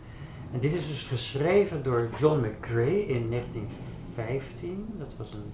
[0.51, 4.93] En dit is dus geschreven door John McCrae in 1915.
[4.97, 5.51] Dat was een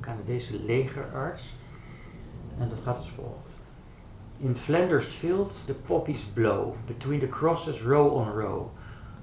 [0.00, 1.54] Canadese legerarts.
[2.58, 3.60] En dat gaat als volgt.
[4.38, 8.70] In Flanders fields the poppies blow, between the crosses row on row,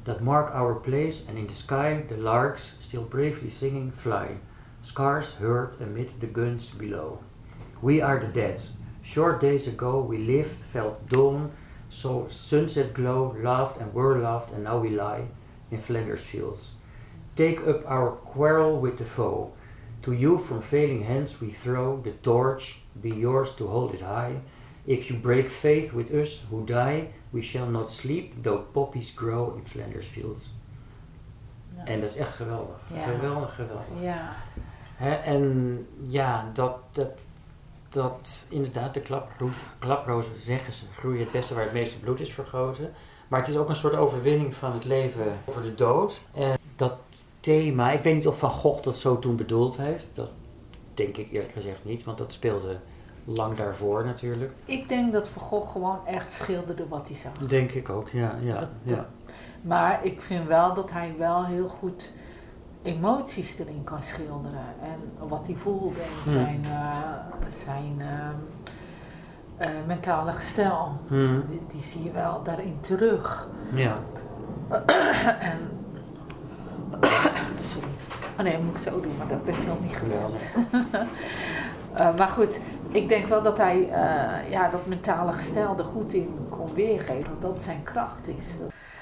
[0.04, 4.28] that mark our place, and in the sky the larks, still bravely singing, fly,
[4.82, 7.20] scars heard amid the guns below.
[7.82, 8.60] We are the dead.
[9.04, 11.52] Short days ago we lived, felt dawn,
[11.90, 15.28] saw sunset glow, laughed and were loved, and now we lie
[15.72, 16.74] in Flanders fields.
[17.36, 19.54] Take up our quarrel with the foe.
[20.02, 24.42] To you from failing hands we throw the torch, be yours to hold it high.
[24.86, 29.56] If you break faith with us who die, we shall not sleep, though poppies grow
[29.58, 30.54] in Flanders fields.
[31.76, 31.86] Ja.
[31.86, 32.78] En dat is echt geweldig.
[32.94, 33.04] Ja.
[33.04, 33.86] Geweldig, geweldig.
[34.02, 34.34] Ja.
[34.96, 37.26] Hè, en ja, dat, dat,
[37.90, 42.34] dat inderdaad, de klaproos, klaprozen zeggen ze, groeien het beste waar het meeste bloed is
[42.34, 42.92] vergoten.
[43.28, 46.22] Maar het is ook een soort overwinning van het leven over de dood.
[46.34, 46.94] En dat
[47.40, 50.08] thema, ik weet niet of Van Gogh dat zo toen bedoeld heeft.
[50.14, 50.30] Dat
[50.94, 52.78] denk ik eerlijk gezegd niet, want dat speelde
[53.24, 54.52] lang daarvoor natuurlijk.
[54.66, 57.32] Ik denk dat Van Gogh gewoon echt schilderde wat hij zag.
[57.48, 58.36] Denk ik ook, ja.
[58.42, 59.10] ja, Dat- ja.
[59.62, 62.12] Maar ik vind wel dat hij wel heel goed
[62.84, 64.66] emoties erin kan schilderen.
[64.82, 66.32] En wat hij voelde en Hmm.
[66.34, 68.36] zijn, eh, zijn ehm,
[69.58, 70.92] eh, mentale gestel.
[71.08, 73.48] Hm, Die, die zie je wel daarin terug.
[73.74, 73.98] ja.
[75.40, 75.58] en,
[77.74, 77.88] sorry.
[78.38, 80.46] Oh nee, dat moet ik zo doen, maar dat ben ik nog niet gewend.
[81.94, 82.60] Eh, maar goed,
[82.92, 87.32] ik denk wel dat hij eh, ja, dat mentale gestel er goed in kon weergeven.
[87.40, 88.46] Dat dat zijn kracht is.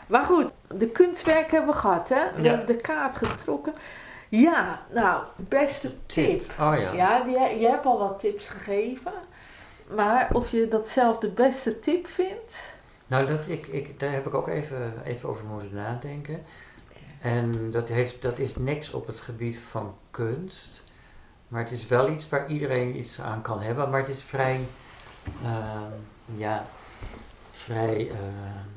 [0.08, 2.26] Maar goed, de kunstwerken hebben we gehad, hè?
[2.36, 2.50] We Ja.
[2.50, 3.74] hebben de kaart getrokken.
[4.30, 6.42] Ja, nou, beste tip.
[6.60, 6.92] Oh ja.
[6.92, 9.12] Ja, die, je hebt al wat tips gegeven.
[9.88, 12.78] Maar of je dat zelf de beste tip vindt?
[13.08, 16.44] Nou, dat, ik, ik, daar heb ik ook even, even over moeten nadenken.
[17.20, 20.84] En dat, heeft, dat is niks op het gebied van kunst.
[21.48, 23.90] Maar het is wel iets waar iedereen iets aan kan hebben.
[23.90, 24.60] Maar het is vrij,
[25.44, 25.92] ehm,
[26.34, 26.66] ja,
[27.52, 28.75] vrij, ehm,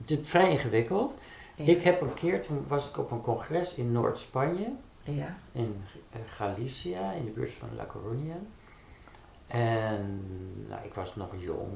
[0.00, 1.18] het is vrij ingewikkeld.
[1.56, 4.72] Ik heb een keer, toen was ik op een congres in Noord-Spanje.
[5.04, 5.36] Ja.
[5.52, 8.36] in eh, Galicia, in de buurt van La Coruña.
[9.46, 10.24] En
[10.68, 11.72] nou, ik was nog jong.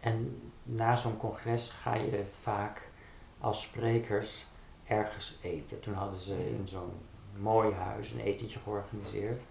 [0.00, 2.90] En na zo'n congres ga je vaak
[3.38, 4.46] als sprekers
[4.86, 5.80] ergens eten.
[5.80, 6.92] Toen hadden ze in zo'n
[7.38, 9.42] mooi huis een etentje georganiseerd.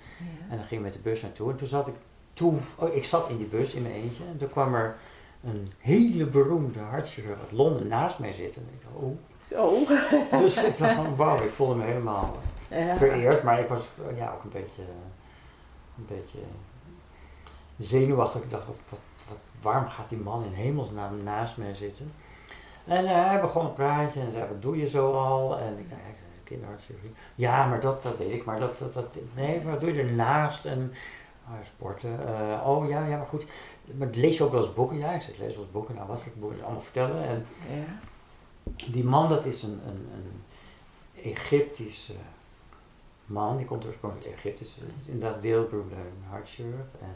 [0.50, 1.52] En dan ging ik met de bus naartoe.
[1.52, 1.94] En toen zat ik,
[2.34, 4.24] toe, oh, ik zat in die bus in mijn eentje.
[4.26, 4.98] En toen kwam er
[5.44, 8.62] een hele beroemde hartchirurg uit Londen naast mij zitten.
[8.62, 9.18] En ik dacht, oh.
[9.50, 9.94] Zo.
[10.42, 12.38] Dus ik dacht van, wauw, ik voelde me helemaal
[12.70, 12.96] Ja.
[12.96, 14.82] vereerd, maar ik was ja, ook een beetje,
[15.98, 16.40] een beetje
[17.78, 18.42] zenuwachtig.
[18.42, 22.14] Ik dacht, wat, wat, wat, waarom gaat die man in hemelsnaam naast mij zitten?
[22.86, 25.60] En eh, hij begon een praatje en zei, wat doe je zo al?
[25.60, 26.02] En ik dacht,
[26.50, 27.14] kinderhartchirurgie.
[27.36, 30.66] Ja, maar dat, dat weet ik, maar dat, dat, dat, nee, wat doe je ernaast?
[30.66, 30.94] En
[31.48, 32.28] ah, sporten.
[32.28, 33.46] Eh, oh ja, ja, maar goed.
[33.98, 34.98] Maar lees je ook wel eens boeken?
[34.98, 35.96] Ja, ik zeg, lees wel eens boeken.
[35.96, 36.64] Nou, wat voor boeken?
[36.64, 37.24] Allemaal vertellen.
[37.24, 38.00] En Ja.
[38.92, 40.44] die man, dat is een, een, een
[41.32, 42.14] Egyptische
[43.26, 45.96] man, die komt oorspronkelijk uit Egypte, is inderdaad wereldberoemde
[46.30, 47.16] hartchirurg en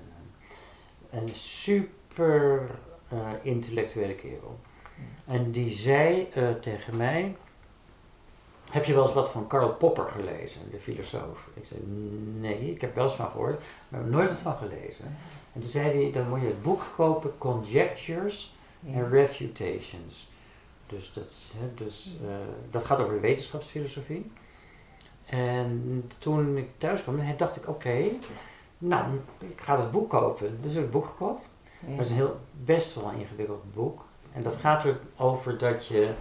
[1.09, 2.69] eh, een super
[3.07, 4.59] eh, intellectuele kerel.
[5.25, 7.36] En die zei eh, tegen mij,
[8.73, 11.49] heb je wel eens wat van Karl Popper gelezen, de filosoof?
[11.53, 11.79] Ik zei,
[12.39, 15.05] nee, ik heb wel eens van gehoord, maar ik heb nooit wat van gelezen.
[15.53, 18.55] En toen zei hij, dan moet je het boek kopen, Conjectures
[18.93, 20.31] en refutations.
[20.88, 22.36] Dus, dat, hè, dus eh,
[22.69, 24.31] dat gaat over wetenschapsfilosofie.
[25.25, 28.03] En toen ik thuis kwam, dacht ik, oké,
[28.77, 29.05] nou,
[29.39, 30.62] ik ga het boek kopen.
[30.62, 31.49] Dus heb ik het boek gekocht.
[31.88, 31.95] Ja.
[31.95, 34.05] Dat is een heel, best wel een ingewikkeld boek.
[34.31, 36.13] En dat gaat erover dat je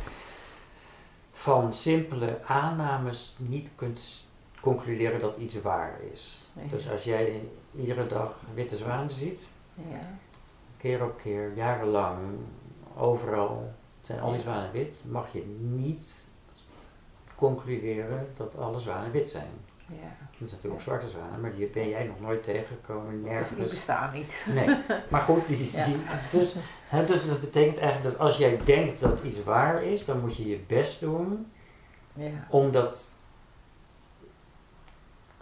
[1.43, 4.27] van simpele aannames niet kunt
[4.61, 6.51] concluderen dat iets waar is.
[6.71, 10.19] Dus als jij iedere dag witte zwanen ziet, Ja.
[10.77, 12.19] keer op keer, jarenlang,
[12.97, 13.63] overal
[14.01, 16.27] zijn al die zwanen wit, mag je niet
[17.35, 19.51] concluderen dat alle zwanen wit zijn.
[20.01, 20.07] Ja.
[20.31, 23.31] Er zijn natuurlijk ook zwarte zwanen, maar die ben jij nog nooit tegengekomen, Dus die
[23.33, 23.73] nergens.
[23.73, 24.45] bestaan niet.
[24.55, 24.77] Nee,
[25.09, 25.85] maar goed, die, Ja.
[25.85, 25.97] die,
[26.31, 30.21] dus, hè, dus dat betekent eigenlijk dat als jij denkt dat iets waar is, dan
[30.21, 31.53] moet je je best doen
[32.13, 32.47] Ja.
[32.51, 33.15] om dat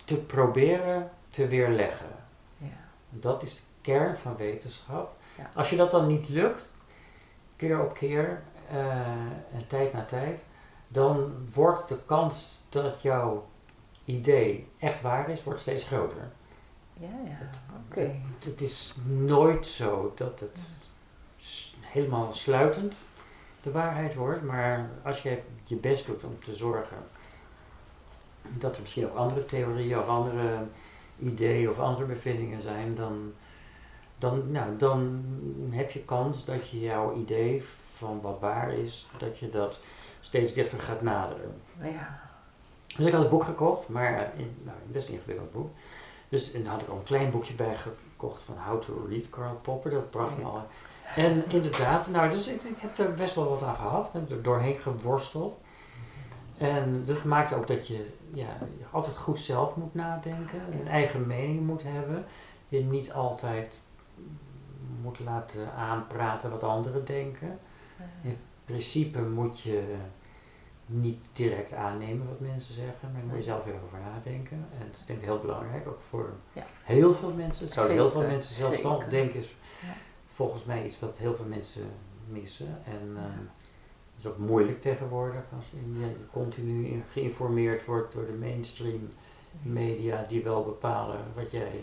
[0.05, 2.07] te proberen te weerleggen.
[2.57, 2.67] Ja.
[3.11, 5.17] Dat is de kern van wetenschap.
[5.55, 6.77] Als je dat dan niet lukt,
[7.57, 8.87] keer op keer eh,
[9.53, 10.45] en tijd na tijd,
[10.89, 13.47] dan wordt de kans dat jouw
[14.11, 16.31] idee echt waar is, wordt steeds groter.
[16.92, 17.51] Ja, ja.
[17.87, 18.01] Oké.
[18.01, 20.61] Het, het is nooit zo dat het
[21.81, 22.96] helemaal sluitend
[23.61, 26.96] de waarheid wordt, maar als je je best doet om te zorgen
[28.42, 30.66] dat er misschien ook andere theorieën of andere
[31.18, 33.33] ideeën of andere bevindingen zijn, dan,
[34.18, 35.25] dan, nou, dan
[35.70, 37.62] heb je kans dat je jouw idee
[37.96, 39.85] van wat waar is, dat je dat
[40.20, 41.55] steeds dichter gaat naderen.
[41.83, 42.30] Ja.
[43.01, 45.71] Dus ik had het boek gekocht, maar eh, in, nou, een best ingewikkeld boek.
[46.29, 49.31] Dus en daar had ik al een klein boekje bij gekocht van How to Read
[49.31, 49.91] Karl Popper.
[49.91, 50.67] Dat bracht me al.
[51.17, 54.13] En inderdaad, nou, dus ik, ik heb er best wel wat aan gehad.
[54.13, 55.63] Heb er doorheen geworsteld.
[56.59, 60.61] En dat maakt ook dat je ja, je altijd goed zelf moet nadenken.
[60.81, 62.25] Een eigen mening moet hebben.
[62.69, 63.83] Je niet altijd
[65.03, 67.59] moet laten aanpraten wat anderen denken.
[68.23, 69.96] In principe moet je
[70.93, 74.57] niet direct aannemen wat mensen zeggen, maar daar moet je zelf even over nadenken.
[74.57, 76.67] En dat is denk ik heel belangrijk, ook voor Ja.
[76.85, 77.69] heel veel mensen.
[77.69, 79.93] Zouden heel veel mensen zelfstandig denken is Ja.
[80.33, 81.87] volgens mij iets wat heel veel mensen
[82.29, 82.79] missen.
[82.85, 83.38] En ehm,
[84.15, 89.09] het is ook moeilijk tegenwoordig als je je continu in- geïnformeerd wordt door de mainstream
[89.63, 91.81] media die wel bepalen wat jij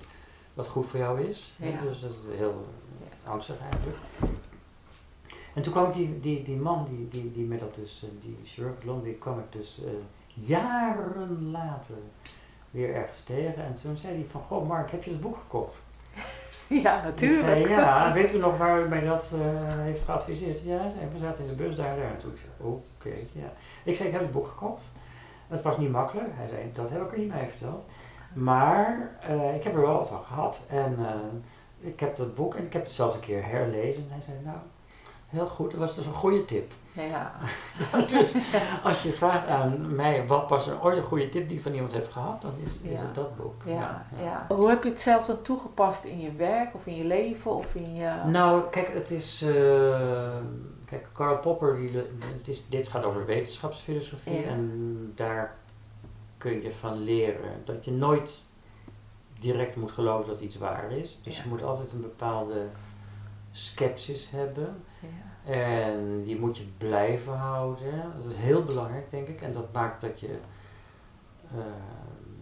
[0.54, 1.54] wat goed voor jou is.
[1.62, 1.82] Ja.
[1.82, 2.66] Dus dat is heel
[3.26, 3.98] angstig eigenlijk.
[5.58, 8.10] En toen kwam ik die, die, die man, die, die, die met dat dus, eh,
[8.22, 9.92] die chirurg Londen, die kwam ik dus eh,
[10.48, 11.96] jaren later
[12.72, 13.66] weer ergens tegen.
[13.66, 15.80] En toen zei hij van, goh Mark, heb je het boek gekocht?
[16.70, 17.68] Ja, Ik zei, natuurlijk.
[17.68, 19.40] ja, weet u nog waar u mij dat eh,
[19.80, 20.64] heeft geadviseerd?
[20.64, 22.12] Ja, zei, we zaten in de bus daar en daar.
[22.12, 23.54] En toen ik zei, oké, ja.
[23.84, 24.92] Ik zei, ik heb het boek gekocht.
[25.48, 26.30] Het was niet makkelijk.
[26.32, 27.86] Hij zei, dat heb ik er niet bij verteld.
[28.34, 29.12] Maar
[29.56, 30.66] ik heb er wel wat van gehad.
[30.70, 30.98] En
[31.80, 34.04] ik heb dat boek en ik heb het zelfs een keer herlezen.
[34.04, 34.58] En hij zei, nou,
[35.28, 35.72] heel goed.
[35.72, 36.72] Dat was dus een goede tip.
[36.94, 37.32] Ja.
[38.14, 38.34] dus
[38.84, 41.74] als je vraagt aan mij, wat was er ooit een goede tip die je van
[41.74, 42.42] iemand hebt gehad?
[42.42, 42.98] Dan is, is Ja.
[42.98, 43.62] het dat boek.
[43.66, 44.46] Ja, ja.
[44.56, 47.76] Hoe heb je het zelf dan toegepast in je werk of in je leven of
[47.76, 48.22] in je...
[48.26, 49.42] Nou, kijk, het is.
[49.42, 50.36] eh,
[50.86, 51.92] kijk, Karl Popper, die,
[52.38, 54.40] het is, dit gaat over wetenschapsfilosofie.
[54.42, 54.48] Ja.
[54.48, 55.56] En daar
[56.38, 58.44] kun je van leren dat je nooit
[59.40, 61.20] direct moet geloven dat iets waar is.
[61.24, 61.44] Dus Ja.
[61.44, 62.66] je moet altijd een bepaalde
[63.52, 64.84] sceptisch hebben.
[65.48, 68.12] En die moet je blijven houden.
[68.22, 69.42] Dat is heel belangrijk, denk ik.
[69.42, 70.38] En dat maakt dat je
[71.52, 71.58] eh,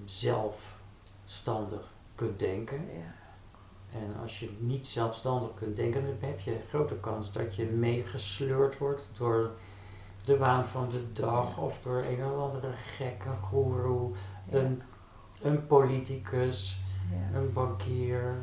[0.05, 2.77] zelfstandig kunt denken.
[2.77, 3.13] Ja.
[3.99, 7.65] En als je niet zelfstandig kunt denken, dan heb je een grote kans dat je
[7.65, 9.51] meegesleurd wordt door
[10.25, 14.11] de waan van de dag of door een of andere gekke goeroe,
[14.49, 14.57] Ja.
[14.57, 14.81] een,
[15.41, 16.79] een politicus,
[17.11, 17.37] Ja.
[17.37, 18.35] een bankier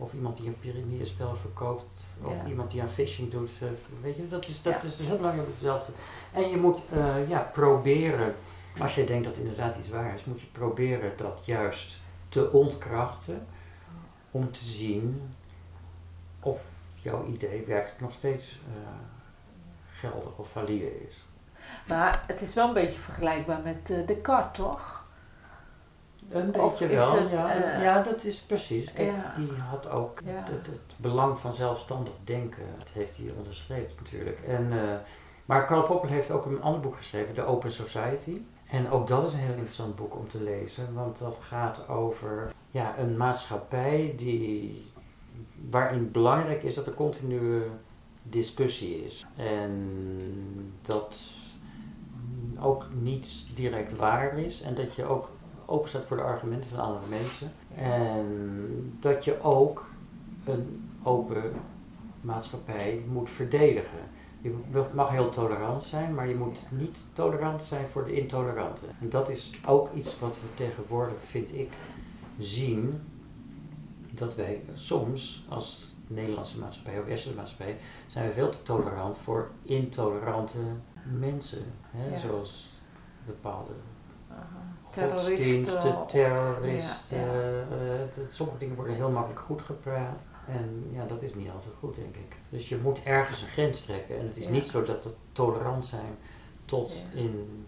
[0.00, 2.46] of iemand die een piramidespel verkoopt of Ja.
[2.48, 3.50] iemand die aan phishing doet.
[3.62, 3.68] eh,
[4.02, 4.82] Weet je, dat is, dat Ja.
[4.88, 5.92] is dus heel belangrijk te...
[6.32, 8.34] En je moet eh, ja, proberen,
[8.78, 11.98] als je denkt dat inderdaad iets waar is, moet je proberen dat juist
[12.28, 13.46] te ontkrachten
[14.30, 15.30] om te zien
[16.40, 18.88] of jouw idee werkelijk nog steeds eh,
[19.98, 21.24] geldig of valide is.
[21.88, 24.99] Maar het is wel een beetje vergelijkbaar met eh, Descartes, toch?
[26.30, 27.50] Een beetje wel, het, ja.
[27.54, 28.92] eh, ja, dat is precies.
[28.92, 29.32] Kijk, ja.
[29.36, 30.32] die had ook Ja.
[30.32, 32.62] het, het belang van zelfstandig denken.
[32.78, 34.38] Dat heeft hij onderstreept natuurlijk.
[34.46, 34.94] En, eh,
[35.44, 38.42] maar Karl Popper heeft ook een ander boek geschreven, The Open Society.
[38.70, 42.52] En ook dat is een heel interessant boek om te lezen, want dat gaat over
[42.70, 44.84] ja, een maatschappij die,
[45.70, 47.62] waarin belangrijk is dat er continue
[48.22, 49.26] discussie is.
[49.36, 49.98] En
[50.82, 51.18] dat
[52.60, 55.30] ook niets direct waar is en dat je ook
[55.70, 57.52] open staat voor de argumenten van andere mensen.
[57.74, 59.84] En dat je ook
[60.44, 61.52] een open
[62.20, 63.98] maatschappij moet verdedigen.
[64.42, 64.54] Je
[64.94, 68.88] mag heel tolerant zijn, maar je moet niet tolerant zijn voor de intoleranten.
[69.00, 71.72] En dat is ook iets wat we tegenwoordig, vind ik,
[72.38, 73.00] zien.
[74.10, 79.50] Dat wij soms als Nederlandse maatschappij of Westerse maatschappij zijn we veel te tolerant voor
[79.62, 80.58] intolerante
[81.18, 81.64] mensen.
[81.82, 82.10] Hè?
[82.10, 82.16] Ja.
[82.16, 82.70] Zoals
[83.26, 83.72] bepaalde.
[84.92, 87.18] Godsdiensten, Terroristen.
[87.18, 87.32] Ja, ja.
[87.70, 90.28] eh, eh, sommige dingen worden heel makkelijk goed gepraat.
[90.48, 92.36] En ja, dat is niet altijd goed, denk ik.
[92.48, 94.18] Dus je moet ergens een grens trekken.
[94.18, 94.50] En het is Ja.
[94.50, 96.16] niet zo dat het tolerant zijn
[96.64, 97.64] tot in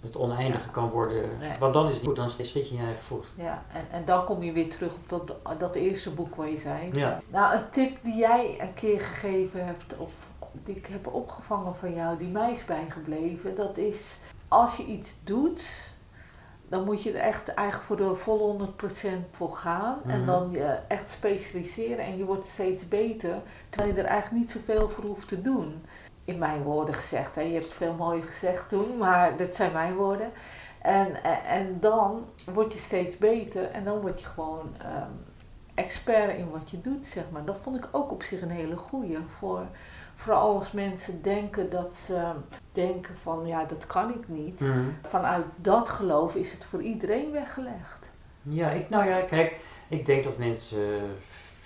[0.00, 1.38] het oneindige kan worden.
[1.38, 1.58] Nee.
[1.58, 3.24] Want dan is het goed, dan schiet je je eigen voet.
[3.34, 6.56] Ja, en, en dan kom je weer terug op dat, dat eerste boek waar je
[6.56, 6.90] zei.
[6.92, 7.18] Ja.
[7.30, 10.14] Nou, een tip die jij een keer gegeven hebt, of
[10.64, 14.18] die ik heb opgevangen van jou, die mij is bijgebleven, dat is
[14.48, 15.89] als je iets doet,
[16.70, 19.98] dan moet je er echt eigenlijk voor de volle 100% voor gaan.
[20.06, 20.26] En Mhm.
[20.26, 23.34] dan je echt specialiseren en je wordt steeds beter,
[23.70, 25.84] terwijl je er eigenlijk niet zoveel voor hoeft te doen.
[26.24, 27.40] In mijn woorden gezegd, hè.
[27.40, 30.30] je hebt veel mooie gezegd toen, maar dit zijn mijn woorden.
[30.82, 35.10] En, en, en dan word je steeds beter en dan word je gewoon ehm,
[35.74, 37.44] expert in wat je doet, zeg maar.
[37.44, 39.18] Dat vond ik ook op zich een hele goeie.
[39.38, 39.60] Voor,
[40.20, 42.32] vooral als mensen denken dat ze
[42.72, 44.64] denken van, ja, dat kan ik niet.
[45.02, 48.10] Vanuit dat geloof is het voor iedereen weggelegd.
[48.42, 51.16] Ja, ik, nou ja, kijk, ik denk dat mensen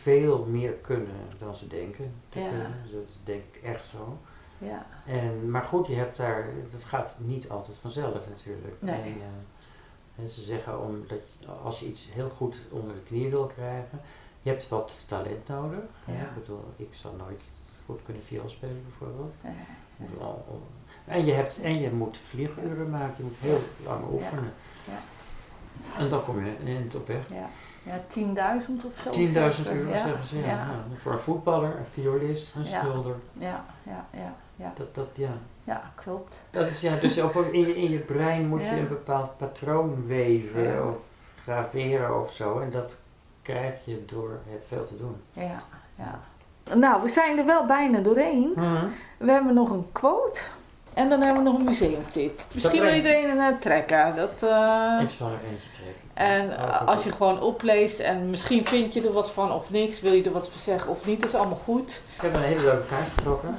[0.02, 2.48] veel meer kunnen dan ze denken te Ja.
[2.48, 2.72] kunnen.
[2.92, 4.18] Dat denk ik echt zo.
[4.58, 8.76] Ja, En, maar goed, je hebt daar, dat gaat niet altijd vanzelf natuurlijk.
[8.78, 8.94] Nee.
[8.94, 9.20] En,
[10.16, 11.18] eh, ze zeggen om dat
[11.62, 14.00] als je iets heel goed onder de knie wil krijgen,
[14.42, 15.78] je hebt wat talent nodig.
[16.06, 16.12] Ja.
[16.12, 17.42] Ik bedoel, ik zou nooit
[17.86, 19.34] goed kunnen viool spelen bijvoorbeeld.
[19.42, 19.50] Ja.
[21.06, 24.52] En je, hebt, en je moet vlieguren maken, je moet heel lang oefenen.
[24.84, 24.98] Ja.
[25.98, 27.28] En dan kom je in het op weg.
[27.28, 27.48] ja.
[27.82, 28.00] ja
[28.66, 29.20] 10.000 of zo.
[29.20, 30.38] 10.000 zeggen euro zeggen ze.
[30.38, 30.84] Ja.
[30.96, 33.16] Voor een voetballer, een violist, een schilder.
[33.32, 34.72] ja, ja, ja, ja.
[34.74, 35.32] Dat, dat, ja.
[35.64, 36.42] ja klopt.
[36.50, 38.74] Dat is, ja, dus op, in, je, in je brein moet Ja.
[38.74, 40.82] je een bepaald patroon weven Ja.
[40.88, 40.96] of
[41.42, 42.58] graveren of zo.
[42.58, 42.96] En dat
[43.42, 45.16] krijg je door het veel te doen.
[45.32, 45.62] Ja,
[45.96, 46.20] ja.
[46.72, 48.52] Nou, we zijn er wel bijna doorheen.
[49.18, 50.40] We hebben nog een quote.
[50.94, 52.42] En dan hebben we nog een museumtip.
[52.52, 54.16] Misschien wil iedereen een trekken.
[54.16, 56.02] Dat, eh, Ik zal er eentje trekken.
[56.14, 60.00] en eh, als je gewoon opleest en misschien vind je er wat van of niks,
[60.00, 62.00] wil je er wat van zeggen of niet, is allemaal goed.
[62.16, 63.56] Ik heb een hele leuke kaart getrokken.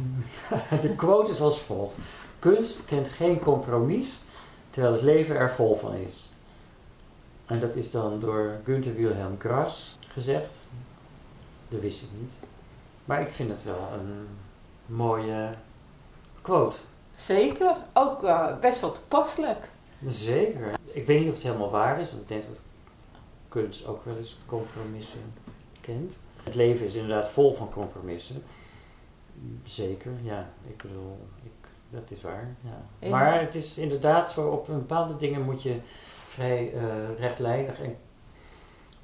[0.80, 1.96] De quote is als volgt.
[2.38, 4.18] Kunst kent geen compromis,
[4.70, 6.28] terwijl het leven er vol van is.
[7.46, 10.68] En dat is dan door Günther Wilhelm Grass gezegd.
[11.70, 12.38] Dat wist ik niet.
[13.04, 14.26] Maar ik vind het wel een
[14.86, 15.54] mooie
[16.40, 16.76] quote.
[17.14, 17.76] Zeker.
[17.92, 19.68] Ook eh, best wel toepasselijk.
[20.06, 20.74] Zeker.
[20.84, 22.60] Ik weet niet of het helemaal waar is, want ik denk dat
[23.48, 25.20] kunst ook wel eens compromissen
[25.80, 26.20] kent.
[26.42, 28.42] Het leven is inderdaad vol van compromissen.
[29.62, 30.50] Zeker, ja.
[30.66, 32.54] Ik bedoel, ik, dat is waar.
[32.98, 33.08] Ja.
[33.08, 35.78] Maar het is inderdaad zo, op bepaalde dingen moet je
[36.26, 37.96] vrij eh, rechtlijnig en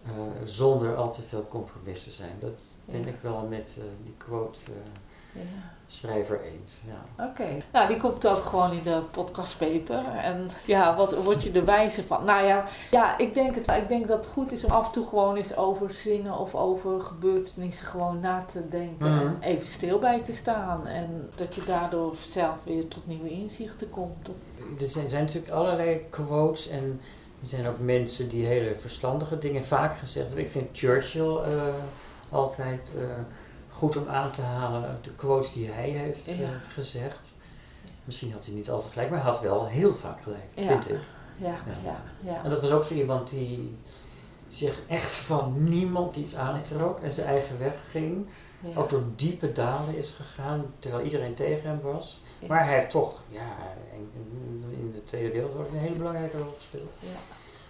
[0.08, 2.36] eh, zonder al te veel compromissen zijn.
[2.38, 3.06] Dat ben Ja.
[3.06, 5.74] ik wel met eh, die quote eh, Ja.
[5.86, 6.80] schrijver eens.
[6.86, 7.24] Ja.
[7.24, 7.46] Oké.
[7.72, 10.04] Nou, die komt ook gewoon in de podcastpaper.
[10.22, 12.24] En ja, wat word je er wijzer van?
[12.24, 14.92] Nou ja, ja ik, denk het, ik denk dat het goed is om af en
[14.92, 19.14] toe gewoon eens over zinnen of over gebeurtenissen gewoon na te denken.
[19.14, 19.26] Mhm.
[19.26, 20.86] En even stil bij te staan.
[20.86, 24.28] En dat je daardoor zelf weer tot nieuwe inzichten komt.
[24.80, 27.00] Er zijn, zijn natuurlijk allerlei quotes en
[27.50, 30.44] er zijn ook mensen die hele verstandige dingen vaak gezegd hebben.
[30.44, 31.74] Ik vind Churchill eh,
[32.28, 33.02] altijd eh,
[33.70, 37.34] goed om aan te halen, de quotes die hij heeft eh, gezegd.
[38.04, 40.66] Misschien had hij niet altijd gelijk, maar hij had wel heel vaak gelijk, Ja.
[40.66, 41.00] vind ik.
[41.36, 42.42] Ja, ja, ja.
[42.44, 43.76] En dat was ook zo iemand die
[44.48, 48.26] zich echt van niemand iets aantrok en zijn eigen weg ging.
[48.60, 48.76] Ja.
[48.80, 52.20] Ook door diepe dalen is gegaan, terwijl iedereen tegen hem was.
[52.38, 52.46] Ja.
[52.48, 53.46] Maar hij heeft toch ja,
[53.92, 54.10] in,
[54.70, 56.98] in de Tweede Wereldoorlog een hele belangrijke rol gespeeld.
[57.00, 57.08] Ja.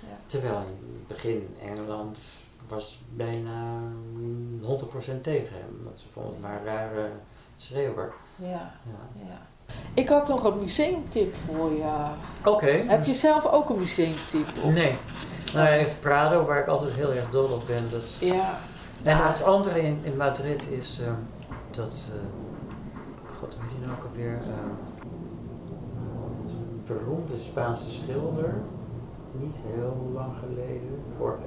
[0.09, 0.16] Ja.
[0.26, 3.78] Terwijl in het begin Engeland was bijna
[4.12, 5.80] mm, 100% tegen hem.
[5.82, 7.11] Want ze vonden het maar een rare
[7.57, 8.12] schreeuwer.
[8.37, 8.72] Ja.
[9.95, 12.07] Ik had nog een museumtip voor je.
[12.45, 12.66] Oké.
[12.70, 14.47] Heb je zelf ook een museumtip?
[14.64, 14.95] Of- Nee.
[15.55, 17.91] Nou ja, het Prado, waar ik altijd heel erg dol op ben.
[17.91, 18.03] Dat...
[18.20, 18.59] Ja.
[19.07, 21.12] En het andere in, in Madrid is ehm,
[21.70, 22.11] dat...
[22.14, 22.18] eh,
[23.38, 24.40] God, hoe heet die nou ook alweer?
[26.44, 28.54] is een beroemde Spaanse schilder.
[29.32, 31.02] Niet heel lang geleden.
[31.16, 31.42] Vorige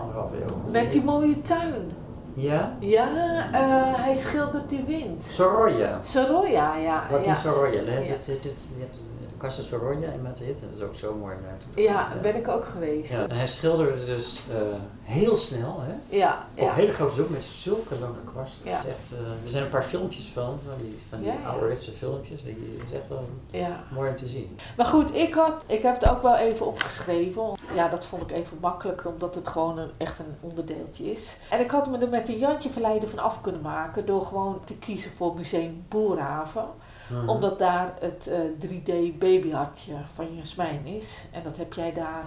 [0.00, 0.70] anderhalf eeuw.
[0.70, 1.90] Met die mooie tuin.
[2.34, 2.76] Ja?
[2.78, 3.08] Ja,
[3.52, 3.60] eh,
[4.04, 5.22] hij schildert die wind.
[5.22, 5.98] Sorolla.
[6.02, 7.02] Sorolla, ja.
[7.10, 7.90] Joaquin Ja, Sorolla.
[7.90, 7.98] hè?
[7.98, 8.12] Ja.
[8.12, 9.13] Dit, dit, dit, je hebt de
[9.44, 10.60] Casa Sorolla in Madrid.
[10.60, 11.84] Dat is ook zo mooi daar.
[11.84, 13.12] ja ben ik ook geweest.
[13.12, 14.56] Ja, en hij schilderde dus eh,
[15.02, 16.16] heel snel, hè?
[16.16, 16.72] Ja, Op ja.
[16.72, 18.70] hele grote doek met zulke lange kwasten.
[18.70, 18.76] Ja.
[18.76, 22.42] Echt, eh, er zijn een paar filmpjes van, van die, van die ouderwetse filmpjes.
[22.42, 23.84] Die is echt wel ja.
[23.92, 24.58] mooi om te zien.
[24.76, 27.42] Maar goed, ik, had, ik heb het ook wel even opgeschreven.
[27.74, 31.38] Ja, dat vond ik even makkelijker, omdat het gewoon een, echt een onderdeeltje is.
[31.50, 34.60] En ik had me er met een Jantje Verleiden van af kunnen maken door gewoon
[34.64, 36.64] te kiezen voor Museum Boerhaven.
[37.10, 37.28] Mhm.
[37.28, 38.38] Omdat daar het eh,
[38.70, 41.24] 3D babyhartje van Jasmijn is.
[41.32, 42.26] En dat heb jij daar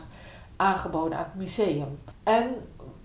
[0.56, 2.00] aangeboden aan het museum.
[2.24, 2.50] En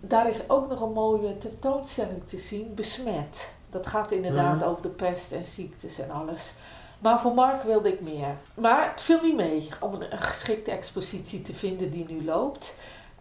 [0.01, 3.53] daar is ook nog een mooie tentoonstelling te zien, Besmet.
[3.71, 4.69] Dat gaat inderdaad Mhm.
[4.69, 6.55] over de pest en ziektes en alles.
[6.99, 8.35] Maar voor Mark wilde ik meer.
[8.55, 12.75] Maar het viel niet mee om een, een geschikte expositie te vinden die nu loopt.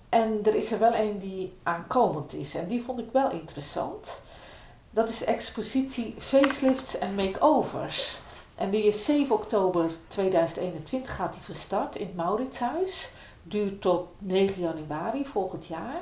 [0.09, 2.55] En er is er wel een die aankomend is.
[2.55, 4.21] En die vond ik wel interessant.
[4.89, 8.17] Dat is de expositie Facelifts en Makeovers.
[8.61, 13.11] En die is 7 oktober 2021 gaat die van start in het Mauritshuis.
[13.43, 16.01] Duurt tot 9 januari volgend jaar.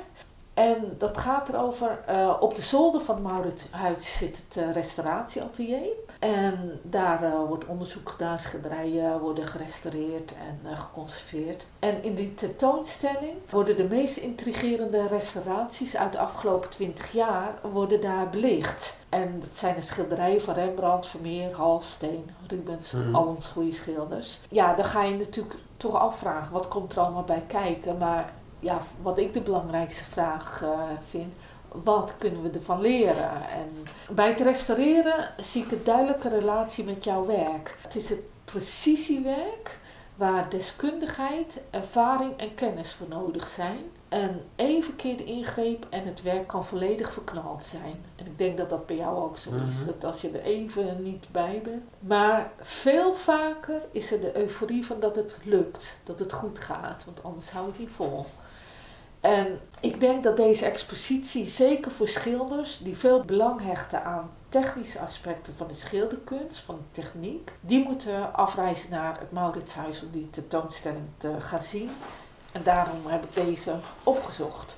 [0.54, 5.86] En dat gaat erover, eh, op de zolder van Mauritshuis zit het eh, restauratieatelier.
[6.20, 11.66] En daar wordt onderzoek gedaan, schilderijen worden gerestaureerd en eh, geconserveerd.
[11.78, 18.00] En in die tentoonstelling worden de meest intrigerende restauraties uit de afgelopen 20 jaar worden
[18.00, 18.98] daar belicht.
[19.08, 23.14] En dat zijn de schilderijen van Rembrandt, Vermeer, Hals, Steen, Rubens, Mhm.
[23.14, 24.40] al ons goede schilders.
[24.48, 27.98] Ja, dan ga je natuurlijk toch afvragen, wat komt er allemaal bij kijken?
[27.98, 30.68] Maar ja, wat ik de belangrijkste vraag eh,
[31.08, 31.32] vind,
[31.72, 33.30] wat kunnen we ervan leren?
[33.50, 37.78] En bij het restaureren zie ik een duidelijke relatie met jouw werk.
[37.82, 39.78] Het is het precisiewerk
[40.20, 43.80] waar deskundigheid, ervaring en kennis voor nodig zijn.
[44.08, 48.04] En één verkeerde ingreep en het werk kan volledig verknald zijn.
[48.16, 49.76] En ik denk dat dat bij jou ook zo is.
[49.76, 49.86] Mhm.
[49.86, 51.82] Dat als je er even niet bij bent.
[51.98, 55.96] Maar veel vaker is er de euforie van dat het lukt.
[56.04, 57.04] Dat het goed gaat.
[57.04, 58.26] Want anders hou het niet vol.
[59.20, 64.98] En ik denk dat deze expositie, zeker voor schilders die veel belang hechten aan technische
[64.98, 70.30] aspecten van de schilderkunst, van de techniek, die moeten afreizen naar het Mauritshuis om die
[70.30, 71.90] tentoonstelling te gaan zien.
[72.52, 74.76] En daarom heb ik deze opgezocht.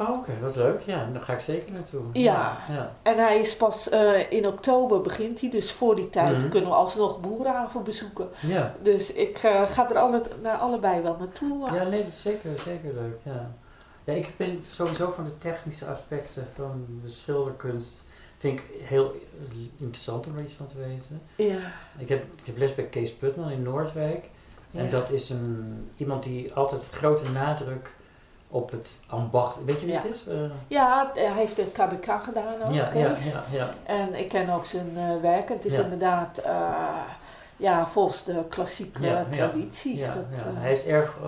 [0.00, 0.80] Oh, oké, wat leuk.
[0.80, 2.02] Ja, daar ga ik zeker naartoe.
[2.12, 2.56] Ja.
[2.68, 2.92] ja.
[3.02, 6.48] En hij is pas eh, in oktober begint hij, dus voor die tijd Mhm.
[6.48, 8.28] kunnen we alsnog Boerenhaven bezoeken.
[8.40, 8.74] Ja.
[8.82, 11.72] Dus ik eh, ga er alle, naar allebei wel naartoe.
[11.74, 13.18] Ja, nee, dat is zeker, zeker leuk.
[13.22, 13.50] Ja.
[14.04, 18.02] Ja, ik ben sowieso van de technische aspecten van de schilderkunst.
[18.38, 19.20] Vind ik heel
[19.76, 21.22] interessant om er iets van te weten.
[21.36, 21.72] ja.
[21.98, 24.24] Ik heb, ik heb les bij Kees Putman in Noordwijk.
[24.72, 27.90] En dat is een, iemand die altijd grote nadruk
[28.48, 29.64] op het ambacht.
[29.64, 30.00] Weet je wie Ja.
[30.00, 30.26] het is?
[30.26, 30.36] Eh,
[30.66, 33.68] Ja, hij heeft de KBK gedaan ook, ja, ja, ja, ja.
[33.84, 35.48] En ik ken ook zijn eh, werk.
[35.48, 36.96] Het is inderdaad eh,
[37.56, 40.00] ja, volgens de klassieke tradities.
[40.06, 40.52] Dat, ja.
[40.54, 41.18] Hij is erg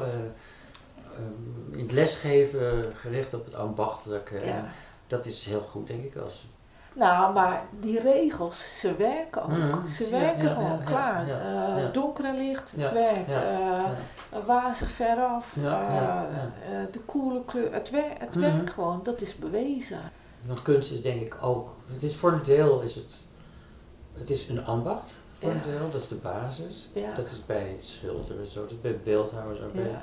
[1.70, 4.40] in het lesgeven gericht op het ambachtelijke.
[4.44, 4.64] ja.
[5.06, 6.16] Dat is heel goed, denk ik.
[6.16, 6.46] Als,
[6.92, 9.48] Nou, maar die regels, ze werken ook.
[9.50, 9.88] Mhm.
[9.88, 11.28] Ze werken ja, gewoon, klaar.
[11.28, 11.92] Eh.
[11.92, 13.28] Donker en licht, het werkt.
[13.28, 13.84] ja,
[14.32, 14.38] Eh.
[14.46, 16.22] Wazig veraf, eh,
[16.92, 18.40] de koele kleur, het, wer het Mhm.
[18.40, 20.00] werkt gewoon, dat is bewezen.
[20.46, 23.16] Want kunst is denk ik ook, het is voor een deel is het,
[24.14, 26.88] het is een ambacht voor een deel, dat is de basis.
[27.16, 29.98] Dat is bij schilderen zo, dat is bij beeldhouwers ook, bij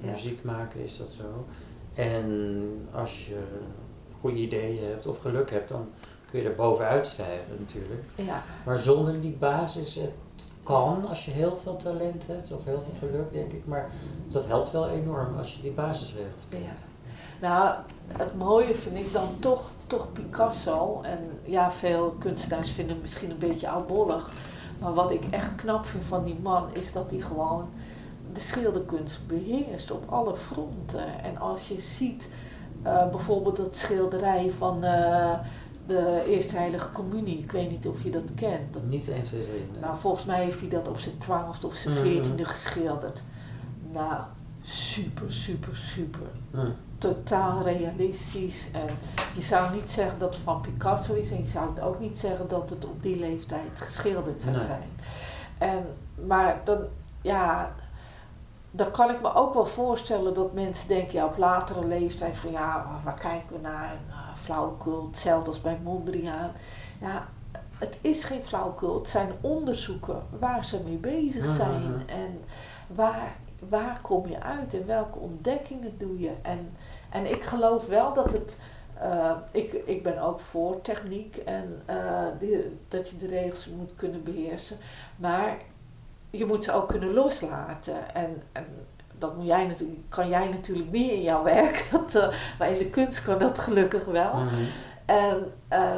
[0.00, 0.10] ja.
[0.10, 1.46] Muziek maken is dat zo.
[1.94, 3.38] En als je
[4.20, 5.88] goede ideeën hebt of geluk hebt, dan
[6.30, 8.04] kun je er bovenuit stijgen natuurlijk.
[8.14, 8.42] Ja.
[8.64, 10.12] Maar zonder die basis, het
[10.62, 13.90] kan als je heel veel talent hebt of heel veel geluk denk ik, maar
[14.28, 16.64] dat helpt wel enorm als je die basisregels kent.
[16.64, 16.72] Ja.
[17.40, 17.76] Nou,
[18.12, 21.00] het mooie vind ik dan toch, toch Picasso.
[21.02, 24.32] En ja, veel kunstenaars vinden hem misschien een beetje oudbollig.
[24.78, 27.68] Maar wat ik echt knap vind van die man is dat hij gewoon
[28.36, 31.22] de schilderkunst beheerst op alle fronten.
[31.22, 32.28] En als je ziet
[32.82, 35.38] eh, bijvoorbeeld dat schilderij van eh,
[35.86, 38.72] de Eerste Heilige Communie, ik weet niet of je dat kent.
[38.74, 39.52] Dat, Niet 1, 2, 3.
[39.72, 39.80] nee.
[39.80, 42.02] nou, volgens mij heeft hij dat op zijn twaalfde of zijn Mhm.
[42.02, 43.22] veertiende geschilderd.
[43.92, 44.14] Nou,
[44.62, 46.66] super, super, super Hm.
[46.98, 48.68] totaal realistisch.
[48.72, 48.86] En
[49.34, 51.30] je zou niet zeggen dat het van Picasso is.
[51.30, 54.64] En je zou het ook niet zeggen dat het op die leeftijd geschilderd zou Nee.
[54.66, 54.88] zijn.
[55.58, 55.84] En,
[56.26, 56.78] maar dan,
[57.20, 57.74] ja,
[58.76, 62.50] dan kan ik me ook wel voorstellen dat mensen denken, ja, op latere leeftijd van
[62.50, 63.94] ja, waar kijken we naar?
[64.08, 66.50] Nou, flauwekul, hetzelfde als bij Mondriaan.
[67.00, 67.26] Ja,
[67.78, 72.02] het is geen flauwekul, het zijn onderzoeken waar ze mee bezig zijn.
[72.06, 72.40] En
[72.86, 73.36] waar,
[73.68, 76.32] waar kom je uit en welke ontdekkingen doe je?
[76.42, 76.72] En,
[77.10, 78.58] en ik geloof wel dat het.
[79.00, 81.96] eh, ik, ik ben ook voor techniek en eh,
[82.38, 84.76] die, dat je de regels moet kunnen beheersen.
[85.16, 85.56] Maar
[86.30, 88.14] je moet ze ook kunnen loslaten.
[88.14, 88.66] En, en
[89.18, 91.86] dat moet jij natuurlijk, kan jij natuurlijk niet in jouw werk.
[91.92, 94.32] Dat, eh, maar in de kunst kan dat gelukkig wel.
[94.34, 94.54] Mhm.
[95.04, 95.96] En, eh,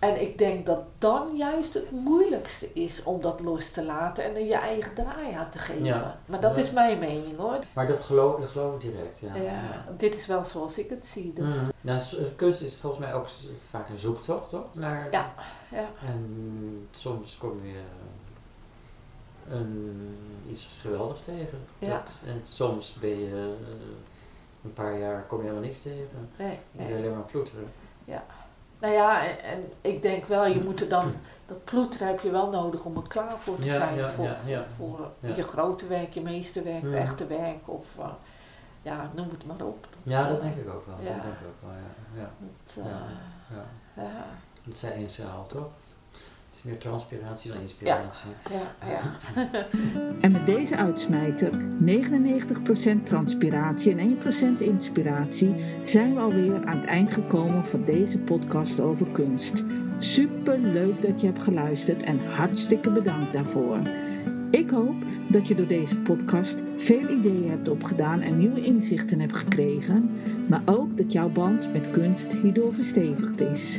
[0.00, 4.34] en ik denk dat dan juist het moeilijkste is om dat los te laten en
[4.34, 5.84] er je eigen draai aan te geven.
[5.84, 6.18] Ja.
[6.26, 6.62] Maar dat Ja.
[6.62, 7.58] is mijn mening hoor.
[7.72, 9.34] Maar dat geloof, dat geloof ik direct, ja.
[9.42, 11.32] Ja, dit is wel zoals ik het zie.
[11.32, 11.64] Dat, Mhm.
[11.80, 12.00] Nou,
[12.36, 13.26] kunst is volgens mij ook
[13.70, 14.66] vaak een zoektocht, toch?
[14.72, 15.32] Naar, Ja,
[15.72, 15.88] ja.
[16.06, 17.80] En soms kom je
[19.50, 20.18] een,
[20.50, 21.58] iets geweldigs tegen.
[21.78, 21.88] Ja.
[21.88, 23.72] Dat- en soms ben je eh,
[24.64, 26.28] een paar jaar kom je helemaal niks tegen.
[26.36, 27.02] Nee, ben je nee.
[27.02, 27.68] alleen maar ploeteren.
[28.78, 31.12] Nou ja, en, en ik denk wel, je moet er dan,
[31.46, 33.94] dat ploeteren heb je wel nodig om er klaar voor te Ja, zijn.
[33.94, 34.64] ja, voor ja, ja.
[34.76, 35.36] voor, voor Ja.
[35.36, 36.98] je grote werk, je meesterwerk, het Ja.
[36.98, 37.68] echte werk.
[37.68, 38.08] Of uh,
[38.82, 39.86] ja, noem het maar op.
[40.02, 40.96] Ja, eh, dat denk ik ook wel.
[41.00, 41.12] ja.
[41.12, 42.20] Dat denk ik ook wel, ja.
[42.20, 42.30] ja.
[42.64, 42.84] het, uh,
[43.56, 43.64] ja.
[44.02, 44.24] ja.
[44.64, 45.72] Dat zei eens al, toch?
[46.66, 48.30] Meer transpiratie dan inspiratie.
[48.50, 49.00] Ja, ja.
[50.20, 51.50] En met deze uitsmijter,
[53.00, 54.18] 99% transpiratie en
[54.58, 59.64] 1% inspiratie, zijn we alweer aan het eind gekomen van deze podcast over kunst.
[59.98, 63.78] Super leuk dat je hebt geluisterd en hartstikke bedankt daarvoor.
[64.50, 64.96] Ik hoop
[65.28, 70.10] dat je door deze podcast veel ideeën hebt opgedaan en nieuwe inzichten hebt gekregen,
[70.48, 73.78] maar ook dat jouw band met kunst hierdoor verstevigd is.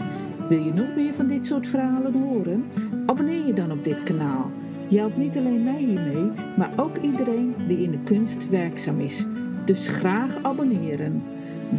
[0.50, 2.66] Wil je nog meer van dit soort verhalen horen?
[3.06, 4.52] Abonneer je dan op dit kanaal.
[4.88, 9.26] Je helpt niet alleen mij hiermee, maar ook iedereen die in de kunst werkzaam is.
[9.66, 11.24] Dus graag abonneren.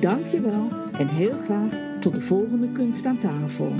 [0.00, 3.72] Dankjewel en heel graag tot de volgende kunst aan tafel.